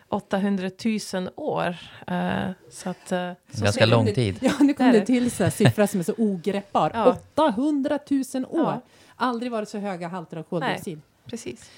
800 0.08 0.70
000 1.14 1.28
år. 1.36 1.76
Uh, 2.10 2.50
så 2.70 2.90
att, 2.90 3.12
uh, 3.12 3.32
så 3.54 3.64
Ganska 3.64 3.86
lång 3.86 4.14
tid. 4.14 4.38
Ja, 4.40 4.52
nu 4.60 4.74
kom 4.74 4.86
det 4.86 5.00
det. 5.00 5.06
till 5.06 5.30
så 5.30 5.44
här 5.44 5.50
siffra 5.50 5.86
som 5.86 6.00
är 6.00 6.04
så 6.04 6.14
ogreppbar. 6.18 6.90
Ja. 6.94 7.16
800 7.34 7.98
000 8.10 8.44
år! 8.44 8.60
Ja. 8.60 8.80
Aldrig 9.16 9.52
varit 9.52 9.68
så 9.68 9.78
höga 9.78 10.08
halter 10.08 10.36
av 10.36 10.42
koldioxid. 10.42 11.00
Precis. 11.26 11.70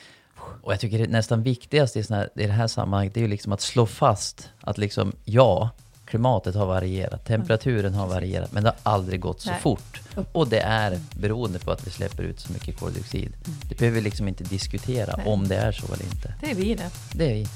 Och 0.63 0.73
jag 0.73 0.81
tycker 0.81 0.99
det 0.99 1.07
nästan 1.07 1.43
viktigaste 1.43 1.99
i, 1.99 2.05
såna 2.05 2.21
här, 2.21 2.31
i 2.35 2.47
det 2.47 2.53
här 2.53 2.67
sammanhanget 2.67 3.15
det 3.15 3.21
är 3.21 3.23
ju 3.23 3.29
liksom 3.29 3.53
att 3.53 3.61
slå 3.61 3.87
fast 3.87 4.51
att 4.61 4.79
liksom, 4.79 5.13
ja, 5.25 5.71
klimatet 6.05 6.55
har 6.55 6.67
varierat, 6.67 7.27
temperaturen 7.27 7.95
har 7.95 8.07
varierat, 8.07 8.53
men 8.53 8.63
det 8.63 8.69
har 8.69 8.93
aldrig 8.93 9.21
gått 9.21 9.41
så 9.41 9.51
Nej. 9.51 9.61
fort. 9.61 10.01
Och 10.33 10.49
det 10.49 10.61
är 10.61 11.01
beroende 11.21 11.59
på 11.59 11.71
att 11.71 11.87
vi 11.87 11.91
släpper 11.91 12.23
ut 12.23 12.41
så 12.41 12.53
mycket 12.53 12.79
koldioxid. 12.79 13.33
Det 13.69 13.79
behöver 13.79 13.95
vi 13.95 14.01
liksom 14.05 14.29
inte 14.29 14.45
diskutera 14.45 15.17
Nej. 15.17 15.27
om 15.27 15.49
det 15.49 15.57
är 15.57 15.73
så 15.73 15.95
eller 15.95 16.05
inte. 16.05 16.35
Det 16.41 16.51
är 16.51 16.55
vi 16.55 16.75
det. 16.75 16.91
Det 17.15 17.25
är 17.25 17.35
vi. 17.35 17.47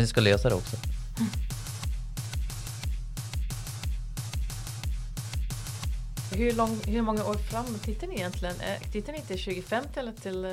Men 0.00 0.04
vi 0.04 0.08
ska 0.08 0.20
lösa 0.20 0.48
det 0.48 0.54
också. 0.54 0.76
Hur, 6.32 6.52
lång, 6.52 6.78
hur 6.86 7.02
många 7.02 7.24
år 7.24 7.34
fram 7.34 7.64
tittar 7.82 8.06
ni 8.06 8.14
egentligen? 8.14 8.54
Eh, 8.60 8.90
Tittar 8.92 9.12
ni 9.12 9.20
till 9.20 9.38
2050 9.44 9.98
eller 10.00 10.12
till 10.12 10.44
eh, 10.44 10.50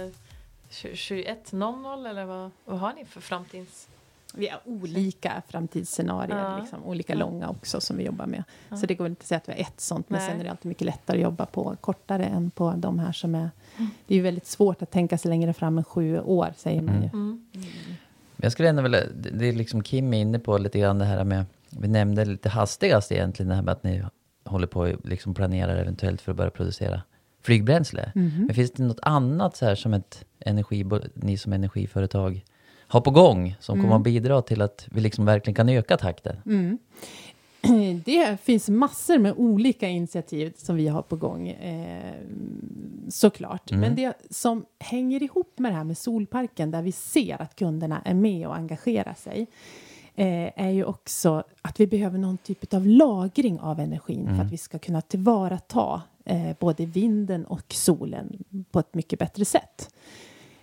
21.00 0.70 2.10
eller 2.10 2.26
vad, 2.26 2.52
vad 2.66 2.80
har 2.80 2.94
ni 2.94 3.06
för 3.06 3.22
framtids... 3.22 3.88
Vi 4.34 4.48
har 4.50 4.60
olika 4.66 5.42
framtidsscenarier, 5.48 6.38
Ja. 6.38 6.58
liksom, 6.60 6.84
olika 6.84 7.14
Ja. 7.14 7.20
långa 7.20 7.50
också 7.50 7.82
som 7.82 7.98
vi 7.98 8.04
jobbar 8.04 8.26
med. 8.26 8.44
Ja. 8.70 8.78
Så 8.78 8.86
det 8.86 8.96
går 8.96 9.08
inte 9.08 9.22
att 9.22 9.28
säga 9.28 9.38
att 9.38 9.50
vi 9.50 9.54
har 9.54 9.60
ett 9.60 9.82
sånt, 9.82 10.10
men 10.10 10.20
Nej. 10.20 10.30
sen 10.30 10.40
är 10.40 10.44
det 10.44 10.52
alltid 10.52 10.70
mycket 10.70 10.86
lättare 10.86 11.18
att 11.18 11.24
jobba 11.24 11.46
på 11.46 11.76
kortare 11.82 12.26
än 12.26 12.52
på 12.52 12.74
de 12.78 13.00
här 13.00 13.12
som 13.12 13.36
är... 13.36 13.50
Mm. 13.78 13.90
Det 14.08 14.14
är 14.14 14.16
ju 14.16 14.22
väldigt 14.24 14.48
svårt 14.48 14.82
att 14.82 14.92
tänka 14.92 15.18
sig 15.18 15.30
längre 15.30 15.54
fram 15.54 15.78
än 15.78 15.84
sju 15.84 16.20
år, 16.20 16.54
säger 16.58 16.82
man 16.82 17.02
ju. 17.02 17.08
Mm. 17.14 17.47
Jag 18.38 18.52
skulle 18.52 18.70
ändå 18.70 18.82
vilja, 18.82 19.04
det 19.34 19.50
är 19.50 19.54
liksom 19.54 19.84
Kim 19.84 20.14
är 20.14 20.22
inne 20.22 20.40
på 20.40 20.58
lite 20.58 20.80
grann 20.80 21.00
det 21.00 21.06
här 21.06 21.24
med, 21.24 21.46
vi 21.70 21.88
nämnde 21.88 22.26
lite 22.26 22.50
hastigast 22.50 23.12
egentligen 23.12 23.50
det 23.50 23.56
här 23.56 23.62
med 23.62 23.72
att 23.72 23.84
ni 23.84 24.04
håller 24.46 24.68
på 24.68 24.80
och 24.80 25.06
liksom 25.06 25.34
planerar 25.34 25.78
eventuellt 25.78 26.22
för 26.22 26.32
att 26.32 26.38
börja 26.38 26.52
producera 26.52 27.02
flygbränsle. 27.42 28.12
Mhm. 28.16 28.46
Men 28.46 28.56
finns 28.56 28.72
det 28.72 28.84
något 28.84 29.00
annat 29.02 29.56
så 29.56 29.66
här 29.66 29.76
som 29.76 29.94
ett 29.94 30.26
energi, 30.40 30.86
ni 31.14 31.38
som 31.38 31.54
energiföretag 31.54 32.46
har 32.88 33.02
på 33.02 33.12
gång 33.12 33.56
som 33.60 33.82
kommer 33.82 33.96
att 33.96 34.04
bidra 34.04 34.42
till 34.42 34.62
att 34.62 34.88
vi 34.92 35.02
liksom 35.02 35.26
verkligen 35.26 35.56
kan 35.56 35.70
öka 35.70 35.98
takten? 35.98 36.38
Mm. 36.46 36.78
Det 38.06 38.42
finns 38.42 38.70
massor 38.70 39.18
med 39.18 39.34
olika 39.38 39.88
initiativ 39.88 40.54
som 40.58 40.76
vi 40.76 40.88
har 40.88 41.02
på 41.02 41.16
gång, 41.16 41.48
eh, 41.48 42.14
såklart. 43.10 43.72
Mm. 43.72 43.82
Men 43.82 43.96
det 43.96 44.14
som 44.30 44.66
hänger 44.80 45.24
ihop 45.24 45.60
med 45.60 45.72
det 45.72 45.76
här 45.76 45.84
med 45.84 45.98
solparken, 45.98 46.72
där 46.72 46.82
vi 46.82 46.92
ser 46.92 47.42
att 47.42 47.56
kunderna 47.56 48.02
är 48.06 48.14
med 48.14 48.48
och 48.48 48.56
engagerar 48.56 49.14
sig, 49.14 49.48
eh, 50.16 50.66
är 50.66 50.70
ju 50.70 50.84
också 50.84 51.44
att 51.62 51.80
vi 51.80 51.88
behöver 51.88 52.18
någon 52.18 52.38
typ 52.38 52.74
av 52.74 52.88
lagring 52.88 53.60
av 53.60 53.80
energin 53.80 54.28
för 54.28 54.44
att 54.44 54.52
vi 54.52 54.58
ska 54.58 54.80
kunna 54.80 55.02
tillvarata 55.02 56.02
eh, 56.26 56.56
både 56.60 56.86
vinden 56.86 57.46
och 57.46 57.74
solen 57.74 58.44
på 58.72 58.80
ett 58.80 58.94
mycket 58.94 59.20
bättre 59.20 59.46
sätt. 59.46 59.94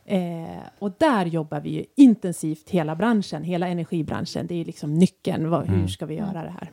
Eh, 0.05 0.59
och 0.79 0.93
där 0.99 1.27
jobbar 1.27 1.61
vi 1.61 1.71
ju 1.71 1.85
intensivt, 1.95 2.71
hela 2.71 2.97
branschen, 2.97 3.43
hela 3.43 3.69
energibranschen. 3.69 4.47
Det 4.47 4.55
är 4.61 4.65
liksom 4.65 4.95
nyckeln. 4.95 5.51
Vad, 5.51 5.67
Hur 5.67 5.89
ska 5.89 6.07
vi 6.07 6.15
göra 6.15 6.43
det 6.43 6.55
här? 6.61 6.71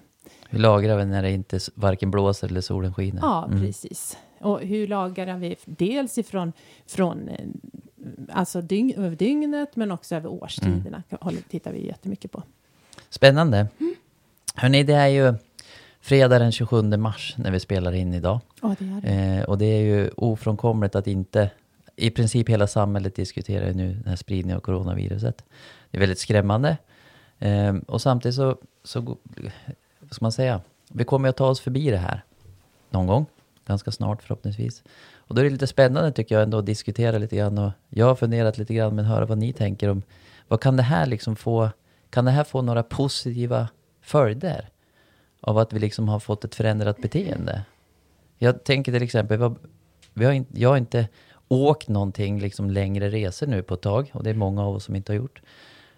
Hur 0.49 0.59
lagrar 0.59 0.97
vi 0.97 1.05
när 1.05 1.21
det 1.23 1.31
inte 1.31 1.59
varken 1.75 2.11
blåser 2.11 2.47
eller 2.47 2.61
solen 2.61 2.93
skiner? 2.93 3.19
Ja, 3.21 3.45
Mm. 3.45 3.61
precis. 3.61 4.17
Och 4.39 4.59
hur 4.59 4.87
lagrar 4.87 5.37
vi 5.37 5.55
dels 5.65 6.17
ifrån 6.17 6.53
från, 6.87 7.27
eh, 7.29 7.45
alltså 8.31 8.61
dygn, 8.61 8.93
över 8.97 9.15
dygnet, 9.15 9.75
men 9.75 9.91
också 9.91 10.15
över 10.15 10.29
årstiderna. 10.29 11.03
Håller, 11.21 11.41
tittar 11.49 11.71
vi 11.71 11.87
jättemycket 11.87 12.31
på. 12.31 12.43
Spännande. 13.09 13.67
Hörrni, 14.55 14.83
det 14.83 14.93
är 14.93 15.07
ju 15.07 15.33
fredag 16.01 16.39
den 16.39 16.51
27 16.51 16.81
mars 16.97 17.35
när 17.37 17.51
vi 17.51 17.59
spelar 17.59 17.91
in 17.93 18.13
idag. 18.13 18.39
Ja, 18.61 18.75
det 18.79 18.85
är 18.85 19.01
det. 19.01 19.37
Eh, 19.39 19.43
och 19.43 19.57
det 19.57 19.65
är 19.65 19.81
ju 19.81 20.09
ofrånkomligt 20.17 20.95
att 20.95 21.07
inte, 21.07 21.51
i 21.95 22.09
princip 22.09 22.49
hela 22.49 22.67
samhället 22.67 23.15
diskuterar 23.15 23.73
nu 23.73 23.93
den 23.93 24.07
här 24.07 24.15
spridningen 24.15 24.57
av 24.57 24.61
coronaviruset. 24.61 25.43
Det 25.91 25.97
är 25.97 25.99
väldigt 25.99 26.19
skrämmande. 26.19 26.77
Eh, 27.39 27.75
och 27.87 28.01
samtidigt 28.01 28.35
så, 28.35 28.57
så, 28.83 29.17
vad 30.11 30.15
ska 30.15 30.25
man 30.25 30.31
säga, 30.31 30.61
vi 30.89 31.03
kommer 31.03 31.29
att 31.29 31.37
ta 31.37 31.47
oss 31.47 31.59
förbi 31.59 31.91
det 31.91 31.97
här 31.97 32.23
någon 32.89 33.07
gång, 33.07 33.25
ganska 33.65 33.91
snart 33.91 34.23
förhoppningsvis. 34.23 34.83
Och 35.15 35.35
då 35.35 35.41
är 35.41 35.43
det 35.43 35.49
lite 35.51 35.67
spännande 35.67 36.11
tycker 36.11 36.35
jag 36.35 36.43
ändå 36.43 36.57
att 36.57 36.65
diskutera 36.65 37.17
lite 37.17 37.35
grann 37.35 37.57
och 37.57 37.71
jag 37.89 38.05
har 38.05 38.15
funderat 38.15 38.57
lite 38.57 38.73
grann 38.73 38.95
men 38.95 39.05
höra 39.05 39.25
vad 39.25 39.37
ni 39.37 39.53
tänker 39.53 39.89
om 39.89 40.01
vad 40.47 40.61
kan 40.61 40.77
det 40.77 40.83
här 40.83 41.05
liksom 41.05 41.35
få, 41.35 41.69
kan 42.09 42.25
det 42.25 42.31
här 42.31 42.43
få 42.43 42.61
några 42.61 42.83
positiva 42.83 43.67
följder 44.01 44.69
av 45.41 45.57
att 45.57 45.73
vi 45.73 45.79
liksom 45.79 46.09
har 46.09 46.19
fått 46.19 46.43
ett 46.45 46.55
förändrat 46.55 46.97
beteende? 47.01 47.61
Jag 48.37 48.63
tänker 48.63 48.91
till 48.91 49.03
exempel, 49.03 49.37
vad- 49.37 49.59
vi 50.13 50.25
har 50.25 50.31
inte, 50.31 50.59
jag 50.59 50.69
har 50.69 50.77
inte 50.77 51.07
åkt 51.47 51.87
någonting 51.87 52.39
liksom 52.39 52.69
längre 52.69 53.09
resor 53.09 53.47
nu 53.47 53.63
på 53.63 53.73
ett 53.73 53.81
tag 53.81 54.11
och 54.13 54.23
det 54.23 54.29
är 54.29 54.33
många 54.33 54.63
av 54.63 54.75
oss 54.75 54.83
som 54.83 54.95
inte 54.95 55.11
har 55.11 55.17
gjort. 55.17 55.41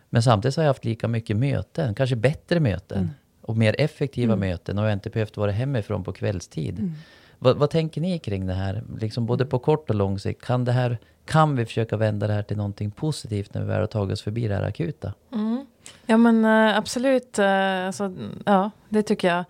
Men 0.09 0.23
samtidigt 0.23 0.55
har 0.55 0.63
jag 0.63 0.69
haft 0.69 0.85
lika 0.85 1.07
mycket 1.07 1.37
möten, 1.37 1.95
kanske 1.95 2.15
bättre 2.15 2.59
möten 2.59 2.97
mm 2.97 3.09
och 3.43 3.57
mer 3.57 3.75
effektiva 3.77 4.35
möten 4.35 4.79
och 4.79 4.85
jag 4.85 4.93
inte 4.93 5.09
behövt 5.09 5.37
vara 5.37 5.51
hemifrån 5.51 6.03
på 6.03 6.13
kvällstid. 6.13 6.93
Vad, 7.39 7.57
vad 7.57 7.69
tänker 7.69 8.01
ni 8.01 8.19
kring 8.19 8.47
det 8.47 8.53
här, 8.53 8.83
liksom 8.99 9.25
både 9.25 9.45
på 9.45 9.59
kort 9.59 9.89
och 9.89 9.95
lång 9.95 10.19
sikt? 10.19 10.45
Kan, 10.45 10.65
det 10.65 10.71
här, 10.71 10.97
kan 11.25 11.55
vi 11.55 11.65
försöka 11.65 11.97
vända 11.97 12.27
det 12.27 12.33
här 12.33 12.43
till 12.43 12.57
någonting 12.57 12.91
positivt 12.91 13.53
när 13.53 13.61
vi 13.61 13.67
väl 13.67 13.79
har 13.79 13.87
tagit 13.87 14.13
oss 14.13 14.21
förbi 14.21 14.47
det 14.47 14.55
här 14.55 14.63
akuta? 14.63 15.13
Mm. 15.33 15.65
Ja 16.05 16.17
men 16.17 16.45
eh, 16.45 16.77
absolut, 16.77 17.39
uh, 17.39 17.45
alltså, 17.85 18.13
ja 18.45 18.71
det 18.89 19.03
tycker 19.03 19.27
jag. 19.27 19.45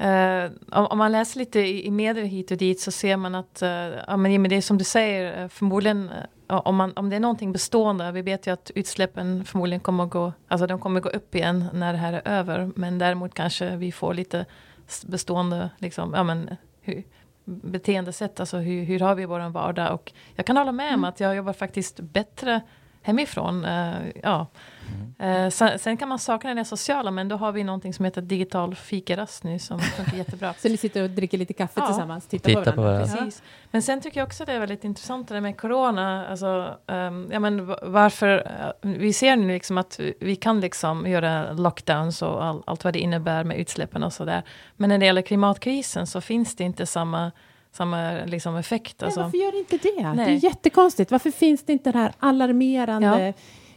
Eh, 0.00 0.50
om, 0.70 0.86
om 0.86 0.98
man 0.98 1.12
läser 1.12 1.38
lite 1.38 1.60
i, 1.60 1.86
i 1.86 1.90
medier 1.90 2.24
hit 2.24 2.50
och 2.50 2.56
dit 2.56 2.80
så 2.80 2.90
ser 2.90 3.16
man 3.16 3.34
att, 3.34 3.62
uh, 3.62 3.68
ja 4.06 4.16
men 4.16 4.42
det 4.42 4.56
är 4.56 4.60
som 4.60 4.78
du 4.78 4.84
säger, 4.84 5.42
eh, 5.42 5.48
förmodligen 5.48 6.08
eh, 6.08 6.24
om, 6.58 6.76
man, 6.76 6.92
om 6.96 7.10
det 7.10 7.16
är 7.16 7.20
någonting 7.20 7.52
bestående, 7.52 8.12
vi 8.12 8.22
vet 8.22 8.46
ju 8.46 8.52
att 8.52 8.70
utsläppen 8.74 9.44
förmodligen 9.44 9.80
kommer 9.80 10.04
att 10.04 10.10
gå, 10.10 10.32
alltså 10.48 10.66
de 10.66 10.78
kommer 10.78 11.00
att 11.00 11.04
gå 11.04 11.10
upp 11.10 11.34
igen 11.34 11.64
när 11.72 11.92
det 11.92 11.98
här 11.98 12.12
är 12.12 12.28
över, 12.28 12.70
men 12.76 12.98
däremot 12.98 13.34
kanske 13.34 13.76
vi 13.76 13.92
får 13.92 14.14
lite 14.14 14.46
bestående, 15.06 15.70
liksom, 15.78 16.14
ja 16.14 16.22
men 16.22 16.56
hur, 16.80 17.04
beteendesätt, 17.44 18.40
alltså 18.40 18.56
hur, 18.56 18.84
hur 18.84 19.00
har 19.00 19.14
vi 19.14 19.24
vår 19.24 19.48
vardag 19.48 19.94
och 19.94 20.12
jag 20.34 20.46
kan 20.46 20.56
hålla 20.56 20.72
med 20.72 20.94
om 20.94 21.04
att 21.04 21.20
jag 21.20 21.36
jobbar 21.36 21.52
faktiskt 21.52 22.00
bättre 22.00 22.60
hemifrån. 23.02 23.64
eh, 23.64 23.94
ja. 24.22 24.46
Eh, 25.20 25.48
sen, 25.50 25.78
sen 25.78 25.96
kan 25.96 26.08
man 26.08 26.18
sakna 26.18 26.54
det 26.54 26.64
sociala, 26.64 27.10
men 27.10 27.28
då 27.28 27.36
har 27.36 27.52
vi 27.52 27.64
någonting 27.64 27.94
som 27.94 28.04
heter 28.04 28.22
digital 28.22 28.74
fikarast 28.74 29.44
nu 29.44 29.58
som 29.58 29.78
funkar 29.96 30.16
jättebra. 30.18 30.54
Så 30.58 30.68
ni 30.68 30.76
sitter 30.76 31.02
och 31.02 31.10
dricker 31.10 31.38
lite 31.38 31.52
kaffe 31.52 31.72
Ja. 31.80 31.86
tillsammans, 31.86 32.26
tittar 32.26 32.48
Titta 32.50 32.64
på 32.64 32.72
på 32.72 32.82
varandra. 32.82 33.04
varandra. 33.04 33.24
Precis. 33.24 33.42
Men 33.70 33.82
sen 33.82 34.00
tycker 34.00 34.20
jag 34.20 34.26
också 34.26 34.44
det 34.44 34.52
är 34.52 34.60
väldigt 34.60 34.84
intressant 34.84 35.28
det 35.28 35.34
där 35.34 35.40
med 35.40 35.56
corona. 35.60 36.26
Alltså, 36.28 36.74
ehm, 36.86 37.28
ja, 37.32 37.40
men 37.40 37.66
va- 37.66 37.78
varför, 37.82 38.38
eh, 38.82 38.90
vi 38.90 39.12
ser 39.12 39.36
nu 39.36 39.48
liksom 39.48 39.78
att 39.78 40.00
vi 40.20 40.36
kan 40.36 40.60
liksom 40.60 41.06
göra 41.06 41.52
lockdowns 41.52 42.22
och 42.22 42.44
all, 42.44 42.62
allt 42.66 42.84
vad 42.84 42.92
det 42.92 42.98
innebär 43.00 43.44
med 43.44 43.58
utsläppen 43.58 44.02
och 44.02 44.12
sådär. 44.12 44.42
Men 44.76 44.88
när 44.88 44.98
det 44.98 45.06
gäller 45.06 45.22
klimatkrisen 45.22 46.06
så 46.06 46.20
finns 46.20 46.56
det 46.56 46.64
inte 46.64 46.86
samma, 46.86 47.30
samma 47.72 48.12
liksom 48.26 48.56
effekt. 48.56 48.96
Nej, 49.00 49.06
Alltså. 49.06 49.22
varför 49.22 49.38
gör 49.38 49.52
det 49.52 49.58
inte 49.58 49.76
det? 49.76 50.02
Det 50.02 50.12
Nej. 50.14 50.34
är 50.36 50.44
jättekonstigt. 50.44 51.10
Varför 51.10 51.30
finns 51.30 51.62
det 51.64 51.72
inte 51.72 51.92
det 51.92 51.98
här 51.98 52.12
alarmerande... 52.18 53.34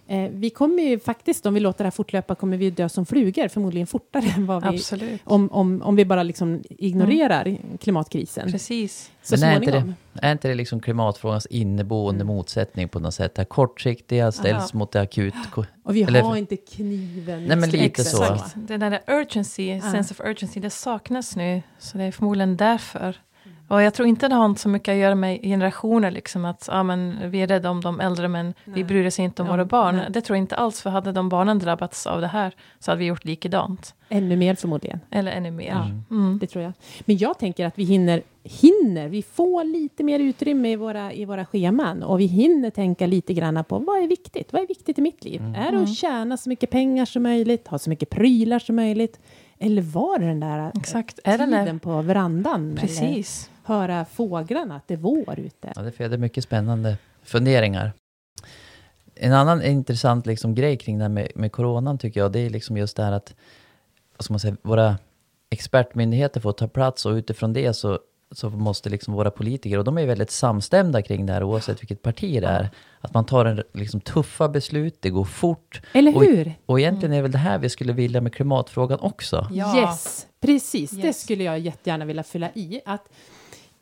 Eh, 0.07 0.29
vi 0.31 0.49
kommer 0.49 0.83
ju 0.83 0.99
faktiskt, 0.99 1.45
om 1.45 1.53
vi 1.53 1.59
låter 1.59 1.77
det 1.77 1.83
här 1.85 1.91
fortlöpa, 1.91 2.35
kommer 2.35 2.57
vi 2.57 2.69
dö 2.69 2.89
som 2.89 3.05
flugor, 3.05 3.47
förmodligen 3.47 3.87
fortare 3.87 4.23
än 4.37 4.45
vad 4.45 4.63
vi... 4.71 4.77
Absolut. 4.77 5.21
Om, 5.23 5.51
om, 5.51 5.81
om 5.81 5.95
vi 5.95 6.05
bara 6.05 6.23
liksom 6.23 6.61
ignorerar 6.69 7.57
klimatkrisen. 7.79 8.51
Precis. 8.51 9.11
Så 9.23 9.35
Men 9.39 9.43
är 9.49 9.55
inte, 9.55 9.71
det, 9.71 9.93
är 10.27 10.31
inte 10.31 10.47
det 10.47 10.55
liksom 10.55 10.79
klimatfrågans 10.79 11.45
inneboende 11.45 12.23
motsättning 12.23 12.89
på 12.89 12.99
något 12.99 13.13
sätt? 13.13 13.35
Det 13.35 13.45
kortsiktiga 13.45 14.31
ställs 14.31 14.55
Aha. 14.55 14.69
mot 14.73 14.91
det 14.91 15.01
akut. 15.01 15.33
Och 15.83 15.95
vi 15.95 16.03
Eller- 16.03 16.21
har 16.21 16.35
inte 16.35 16.57
kniven 16.57 17.45
Nej, 17.45 17.57
men 17.57 17.69
lite 17.69 18.03
strupen. 18.03 18.27
så. 18.27 18.33
Exakt. 18.33 18.55
Det 18.55 18.77
där 18.77 18.99
urgency, 19.07 19.81
sense 19.81 20.13
of 20.13 20.21
urgency, 20.27 20.59
det 20.59 20.69
saknas 20.69 21.35
nu. 21.35 21.61
Så 21.79 21.97
det 21.97 22.03
är 22.03 22.11
förmodligen 22.11 22.57
därför. 22.57 23.17
Och 23.73 23.81
jag 23.81 23.93
tror 23.93 24.07
inte 24.07 24.27
det 24.27 24.35
har 24.35 24.55
så 24.55 24.69
mycket 24.69 24.91
att 24.91 24.97
göra 24.97 25.15
med 25.15 25.41
generationer, 25.41 26.11
liksom 26.11 26.45
att 26.45 26.69
ja, 26.71 26.83
men 26.83 27.31
vi 27.31 27.41
är 27.41 27.47
rädda 27.47 27.69
om 27.69 27.81
de 27.81 27.99
äldre 27.99 28.27
men 28.27 28.53
vi 28.65 28.83
bryr 28.83 29.07
oss 29.07 29.19
inte 29.19 29.41
om 29.41 29.47
Ja, 29.47 29.53
våra 29.53 29.65
barn. 29.65 29.95
nej. 29.95 30.05
Det 30.09 30.21
tror 30.21 30.37
jag 30.37 30.43
inte 30.43 30.55
alls, 30.55 30.81
för 30.81 30.89
hade 30.89 31.11
de 31.11 31.29
barnen 31.29 31.59
drabbats 31.59 32.07
av 32.07 32.21
det 32.21 32.27
här 32.27 32.53
så 32.79 32.91
hade 32.91 32.99
vi 32.99 33.05
gjort 33.05 33.25
likadant. 33.25 33.95
Ännu 34.09 34.35
mer 34.35 34.55
förmodligen. 34.55 34.99
Eller 35.11 35.31
ännu 35.31 35.51
mer. 35.51 35.69
Ja. 35.69 36.15
Mm. 36.15 36.39
Det 36.39 36.47
tror 36.47 36.63
jag. 36.63 36.73
Men 37.05 37.17
jag 37.17 37.39
tänker 37.39 37.65
att 37.65 37.79
vi 37.79 37.83
hinner, 37.83 38.21
hinner, 38.43 39.07
vi 39.07 39.21
får 39.21 39.63
lite 39.63 40.03
mer 40.03 40.19
utrymme 40.19 40.71
i 40.71 40.75
våra, 40.75 41.13
i 41.13 41.25
våra 41.25 41.45
scheman 41.45 42.03
och 42.03 42.19
vi 42.19 42.25
hinner 42.25 42.69
tänka 42.69 43.07
lite 43.07 43.33
grann 43.33 43.63
på 43.63 43.79
vad 43.79 44.03
är 44.03 44.07
viktigt? 44.07 44.53
Vad 44.53 44.61
är 44.61 44.67
viktigt 44.67 44.97
i 44.99 45.01
mitt 45.01 45.23
liv? 45.23 45.41
Är 45.57 45.71
det 45.71 45.83
att 45.83 45.95
tjäna 45.95 46.37
så 46.37 46.49
mycket 46.49 46.69
pengar 46.69 47.05
som 47.05 47.23
möjligt, 47.23 47.67
ha 47.67 47.79
så 47.79 47.89
mycket 47.89 48.09
prylar 48.09 48.59
som 48.59 48.75
möjligt? 48.75 49.19
Eller 49.59 49.81
var 49.81 50.19
det 50.19 50.25
den 50.25 50.39
där 50.39 50.71
Exakt. 50.79 51.19
Är 51.23 51.37
tiden 51.37 51.49
när, 51.49 51.79
på 51.79 52.01
verandan? 52.01 52.77
precis. 52.81 53.49
Eller 53.65 53.75
höra 53.75 54.05
fåglarna, 54.05 54.75
att 54.75 54.87
det 54.87 54.93
är 54.93 54.97
vår 54.97 55.39
ute? 55.39 55.73
Ja, 55.75 55.81
det 55.81 55.91
föder 55.91 56.17
mycket 56.17 56.43
spännande 56.43 56.97
funderingar. 57.23 57.93
En 59.15 59.33
annan 59.33 59.63
intressant 59.63 60.25
liksom 60.25 60.55
grej 60.55 60.77
kring 60.77 60.97
det 60.97 61.03
här 61.03 61.09
med, 61.09 61.31
med 61.35 61.51
coronan 61.51 61.97
tycker 61.97 62.19
jag, 62.19 62.31
det 62.31 62.39
är 62.39 62.49
liksom 62.49 62.77
just 62.77 62.97
det 62.97 63.03
här 63.03 63.11
att 63.11 63.35
vad 64.17 64.23
ska 64.25 64.33
man 64.33 64.39
säga, 64.39 64.55
våra 64.61 64.97
expertmyndigheter 65.49 66.41
får 66.41 66.51
ta 66.51 66.67
plats 66.67 67.05
och 67.05 67.11
utifrån 67.11 67.53
det 67.53 67.73
så, 67.73 67.99
så 68.33 68.49
måste 68.49 68.89
liksom 68.89 69.13
våra 69.13 69.31
politiker, 69.31 69.77
och 69.77 69.83
de 69.83 69.97
är 69.97 70.05
väldigt 70.05 70.31
samstämda 70.31 71.01
kring 71.01 71.25
det 71.25 71.33
här 71.33 71.43
oavsett 71.43 71.81
vilket 71.81 72.01
parti 72.01 72.41
det 72.41 72.47
är, 72.47 72.69
att 73.01 73.13
man 73.13 73.25
tar 73.25 73.45
en 73.45 73.63
liksom 73.73 74.01
tuffa 74.01 74.49
beslut, 74.49 74.97
det 74.99 75.09
går 75.09 75.25
fort. 75.25 75.81
Eller 75.93 76.15
Och- 76.15 76.23
hur? 76.23 76.53
Och 76.65 76.79
egentligen 76.79 77.13
är 77.13 77.21
väl 77.21 77.31
det 77.31 77.37
här 77.37 77.57
vi 77.59 77.69
skulle 77.69 77.93
vilja 77.93 78.21
med 78.21 78.33
klimatfrågan 78.35 78.99
också. 78.99 79.47
Ja. 79.51 79.77
Yes, 79.81 80.27
precis. 80.41 80.91
Det 80.91 81.07
Yes. 81.07 81.21
skulle 81.21 81.43
jag 81.43 81.59
jättegärna 81.59 82.05
vilja 82.05 82.23
fylla 82.23 82.49
i. 82.53 82.81
Att 82.85 83.09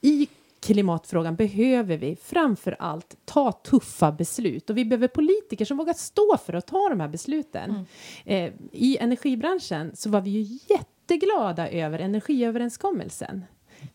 I 0.02 0.28
klimatfrågan 0.60 1.36
behöver 1.36 1.98
vi 1.98 2.18
framför 2.24 2.76
allt 2.80 3.16
ta 3.26 3.52
tuffa 3.52 4.12
beslut 4.12 4.70
och 4.70 4.78
vi 4.78 4.86
behöver 4.86 5.08
politiker 5.08 5.66
som 5.66 5.78
vågar 5.78 5.94
stå 5.94 6.38
för 6.46 6.54
att 6.54 6.68
ta 6.68 6.90
de 6.90 7.00
här 7.00 7.08
besluten. 7.08 7.86
Eh, 8.26 8.52
I 8.72 8.98
energibranschen 8.98 9.92
så 9.96 10.10
var 10.10 10.22
vi 10.22 10.30
ju 10.30 10.60
jätteglada 10.70 11.70
över 11.70 12.00
energiöverenskommelsen. 12.00 13.46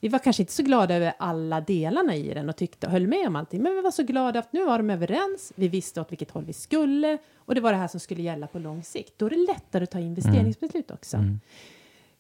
Vi 0.01 0.09
var 0.09 0.19
kanske 0.19 0.43
inte 0.43 0.53
så 0.53 0.63
glada 0.63 0.95
över 0.95 1.13
alla 1.19 1.61
delarna 1.61 2.17
i 2.17 2.35
den 2.35 2.49
och 2.49 2.57
tyckte, 2.57 2.89
höll 2.89 3.07
med 3.07 3.27
om 3.27 3.37
allting, 3.37 3.63
men 3.63 3.75
vi 3.75 3.81
var 3.81 3.91
så 3.91 4.03
glada 4.03 4.39
att 4.39 4.53
nu 4.53 4.65
var 4.67 4.79
de 4.79 4.91
överens, 4.91 5.53
vi 5.57 5.69
visste 5.69 6.01
åt 6.01 6.13
vilket 6.13 6.31
håll 6.31 6.45
vi 6.45 6.53
skulle 6.53 7.19
och 7.37 7.55
det 7.55 7.61
var 7.61 7.73
det 7.73 7.79
här 7.79 7.89
som 7.89 8.01
skulle 8.01 8.23
gälla 8.23 8.47
på 8.47 8.59
lång 8.59 8.83
sikt. 8.83 9.13
Då 9.17 9.27
är 9.27 9.31
det 9.31 9.47
lättare 9.47 9.85
att 9.85 9.91
ta 9.91 9.99
investeringsbeslut 9.99 10.91
också. 10.91 11.17
Mm. 11.17 11.41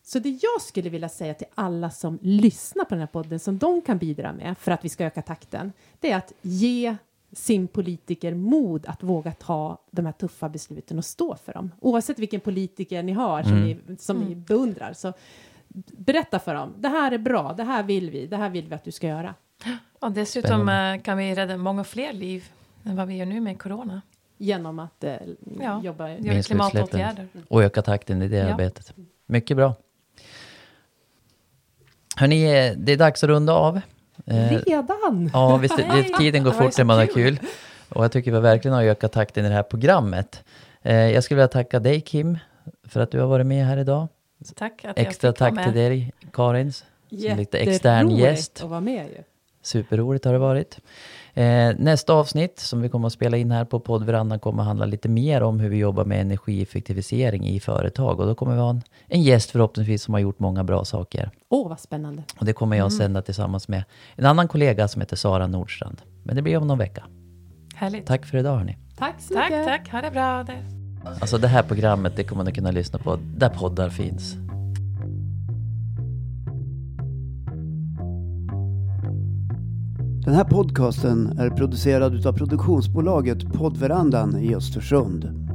Så 0.02 0.18
det 0.18 0.28
jag 0.42 0.62
skulle 0.62 0.90
vilja 0.90 1.08
säga 1.08 1.34
till 1.34 1.46
alla 1.54 1.90
som 1.90 2.18
lyssnar 2.22 2.84
på 2.84 2.90
den 2.90 3.00
här 3.00 3.06
podden 3.06 3.38
som 3.38 3.58
de 3.58 3.82
kan 3.82 3.98
bidra 3.98 4.32
med 4.32 4.58
för 4.58 4.72
att 4.72 4.84
vi 4.84 4.88
ska 4.88 5.04
öka 5.04 5.22
takten, 5.22 5.72
det 6.00 6.10
är 6.10 6.16
att 6.16 6.32
ge 6.42 6.96
sin 7.32 7.68
politiker 7.68 8.34
mod 8.34 8.86
att 8.86 9.02
våga 9.02 9.32
ta 9.32 9.78
de 9.90 10.06
här 10.06 10.12
tuffa 10.12 10.48
besluten 10.48 10.98
och 10.98 11.04
stå 11.04 11.36
för 11.36 11.52
dem. 11.52 11.72
Oavsett 11.80 12.18
vilken 12.18 12.40
politiker 12.40 13.02
ni 13.02 13.12
har 13.12 13.42
som, 13.42 13.52
Mm. 13.52 13.78
ni, 13.86 13.96
som 13.96 14.18
ni 14.18 14.34
beundrar. 14.34 14.92
Så 14.92 15.12
berätta 15.84 16.38
för 16.38 16.54
dem, 16.54 16.74
det 16.78 16.88
här 16.88 17.12
är 17.12 17.18
bra, 17.18 17.54
det 17.56 17.64
här 17.64 17.82
vill 17.82 18.10
vi, 18.10 18.26
det 18.26 18.36
här 18.36 18.50
vill 18.50 18.68
vi 18.68 18.74
att 18.74 18.84
du 18.84 18.92
ska 18.92 19.06
göra. 19.06 19.34
Och 20.00 20.12
dessutom 20.12 20.68
eh, 20.68 21.00
kan 21.00 21.18
vi 21.18 21.34
rädda 21.34 21.56
många 21.56 21.84
fler 21.84 22.12
liv 22.12 22.44
än 22.84 22.96
vad 22.96 23.08
vi 23.08 23.16
gör 23.16 23.26
nu 23.26 23.40
med 23.40 23.62
corona. 23.62 24.02
Genom 24.38 24.78
att 24.78 25.04
eh, 25.04 25.14
Ja. 25.60 25.80
jobba... 25.82 26.06
Minska 26.08 26.42
klimatåtgärder. 26.54 27.28
Och 27.48 27.62
öka 27.62 27.82
takten 27.82 28.22
i 28.22 28.28
det 28.28 28.36
Ja. 28.36 28.52
arbetet. 28.52 28.92
Mycket 29.26 29.56
bra. 29.56 29.74
Hörni, 32.16 32.44
eh, 32.44 32.72
det 32.76 32.92
är 32.92 32.96
dags 32.96 33.24
att 33.24 33.28
runda 33.28 33.52
av. 33.52 33.80
Eh, 34.26 34.50
Redan? 34.66 35.30
Ja, 35.32 35.56
visst, 35.56 35.76
tiden 36.18 36.44
går 36.44 36.50
fort 36.52 36.78
när 36.78 36.84
man 36.84 36.98
har 36.98 37.06
kul. 37.06 37.36
kul. 37.38 37.48
Och 37.88 38.04
jag 38.04 38.12
tycker 38.12 38.32
vi 38.32 38.40
verkligen 38.40 38.74
har 38.74 38.82
ökat 38.84 39.12
takten 39.12 39.44
i 39.44 39.48
det 39.48 39.54
här 39.54 39.62
programmet. 39.62 40.44
Eh, 40.82 40.94
jag 40.96 41.24
skulle 41.24 41.36
vilja 41.36 41.48
tacka 41.48 41.80
dig 41.80 42.00
Kim, 42.00 42.38
för 42.88 43.00
att 43.00 43.10
du 43.10 43.20
har 43.20 43.26
varit 43.26 43.46
med 43.46 43.66
här 43.66 43.76
idag. 43.76 44.08
Tack 44.56 44.84
att 44.84 44.98
Extra 44.98 45.28
jag 45.28 45.34
fick 45.34 45.40
vara 45.40 45.50
tack 45.50 45.64
till 45.64 45.74
med. 45.74 45.90
dig, 45.90 46.12
Karins. 46.32 46.84
Som 47.10 47.36
lite 47.36 47.58
extern 47.58 48.10
gäst. 48.10 48.60
att 48.64 48.70
vara 48.70 48.80
med 48.80 49.06
ju. 49.08 49.22
Superroligt 49.62 50.24
har 50.24 50.32
det 50.32 50.38
varit. 50.38 50.78
Eh, 51.34 51.72
nästa 51.78 52.12
avsnitt 52.14 52.58
som 52.58 52.82
vi 52.82 52.88
kommer 52.88 53.06
att 53.06 53.12
spela 53.12 53.36
in 53.36 53.50
här 53.50 53.64
på 53.64 53.80
poddverandan 53.80 54.38
kommer 54.40 54.62
att 54.62 54.66
handla 54.66 54.86
lite 54.86 55.08
mer 55.08 55.42
om 55.42 55.60
hur 55.60 55.68
vi 55.68 55.76
jobbar 55.76 56.04
med 56.04 56.20
energieffektivisering 56.20 57.44
i 57.48 57.60
företag. 57.60 58.20
Och 58.20 58.26
då 58.26 58.34
kommer 58.34 58.54
vi 58.54 58.60
ha 58.60 58.70
en, 58.70 58.82
en 59.06 59.22
gäst 59.22 59.50
förhoppningsvis 59.50 60.02
som 60.02 60.14
har 60.14 60.20
gjort 60.20 60.38
många 60.38 60.64
bra 60.64 60.84
saker. 60.84 61.30
Åh, 61.48 61.68
vad 61.68 61.80
spännande. 61.80 62.22
Och 62.38 62.46
det 62.46 62.52
kommer 62.52 62.76
jag 62.76 62.86
att 62.86 62.92
sända 62.92 63.22
tillsammans 63.22 63.68
med 63.68 63.84
en 64.16 64.26
annan 64.26 64.48
kollega 64.48 64.88
som 64.88 65.00
heter 65.02 65.16
Sara 65.16 65.46
Nordstrand. 65.46 66.02
Men 66.22 66.36
det 66.36 66.42
blir 66.42 66.56
om 66.56 66.66
någon 66.66 66.78
vecka. 66.78 67.04
Härligt. 67.74 68.06
Tack 68.06 68.26
för 68.26 68.38
idag 68.38 68.56
hörni. 68.56 68.76
Tack 68.98 69.14
så 69.20 69.34
Tack, 69.34 69.50
mycket. 69.50 69.66
tack. 69.66 69.90
Ha 69.92 70.00
det 70.00 70.10
bra. 70.10 70.42
Det. 70.42 70.75
Alltså 71.20 71.38
det 71.38 71.48
här 71.48 71.62
programmet 71.62 72.12
det 72.16 72.24
kommer 72.24 72.44
ni 72.44 72.52
kunna 72.52 72.70
lyssna 72.70 72.98
på 72.98 73.18
där 73.36 73.48
poddar 73.48 73.88
finns. 73.90 74.36
Den 80.24 80.34
här 80.34 80.44
podcasten 80.44 81.38
är 81.38 81.50
producerad 81.50 82.14
utav 82.14 82.32
produktionsbolaget 82.32 83.52
Poddverandan 83.52 84.38
i 84.38 84.54
Östersund. 84.54 85.45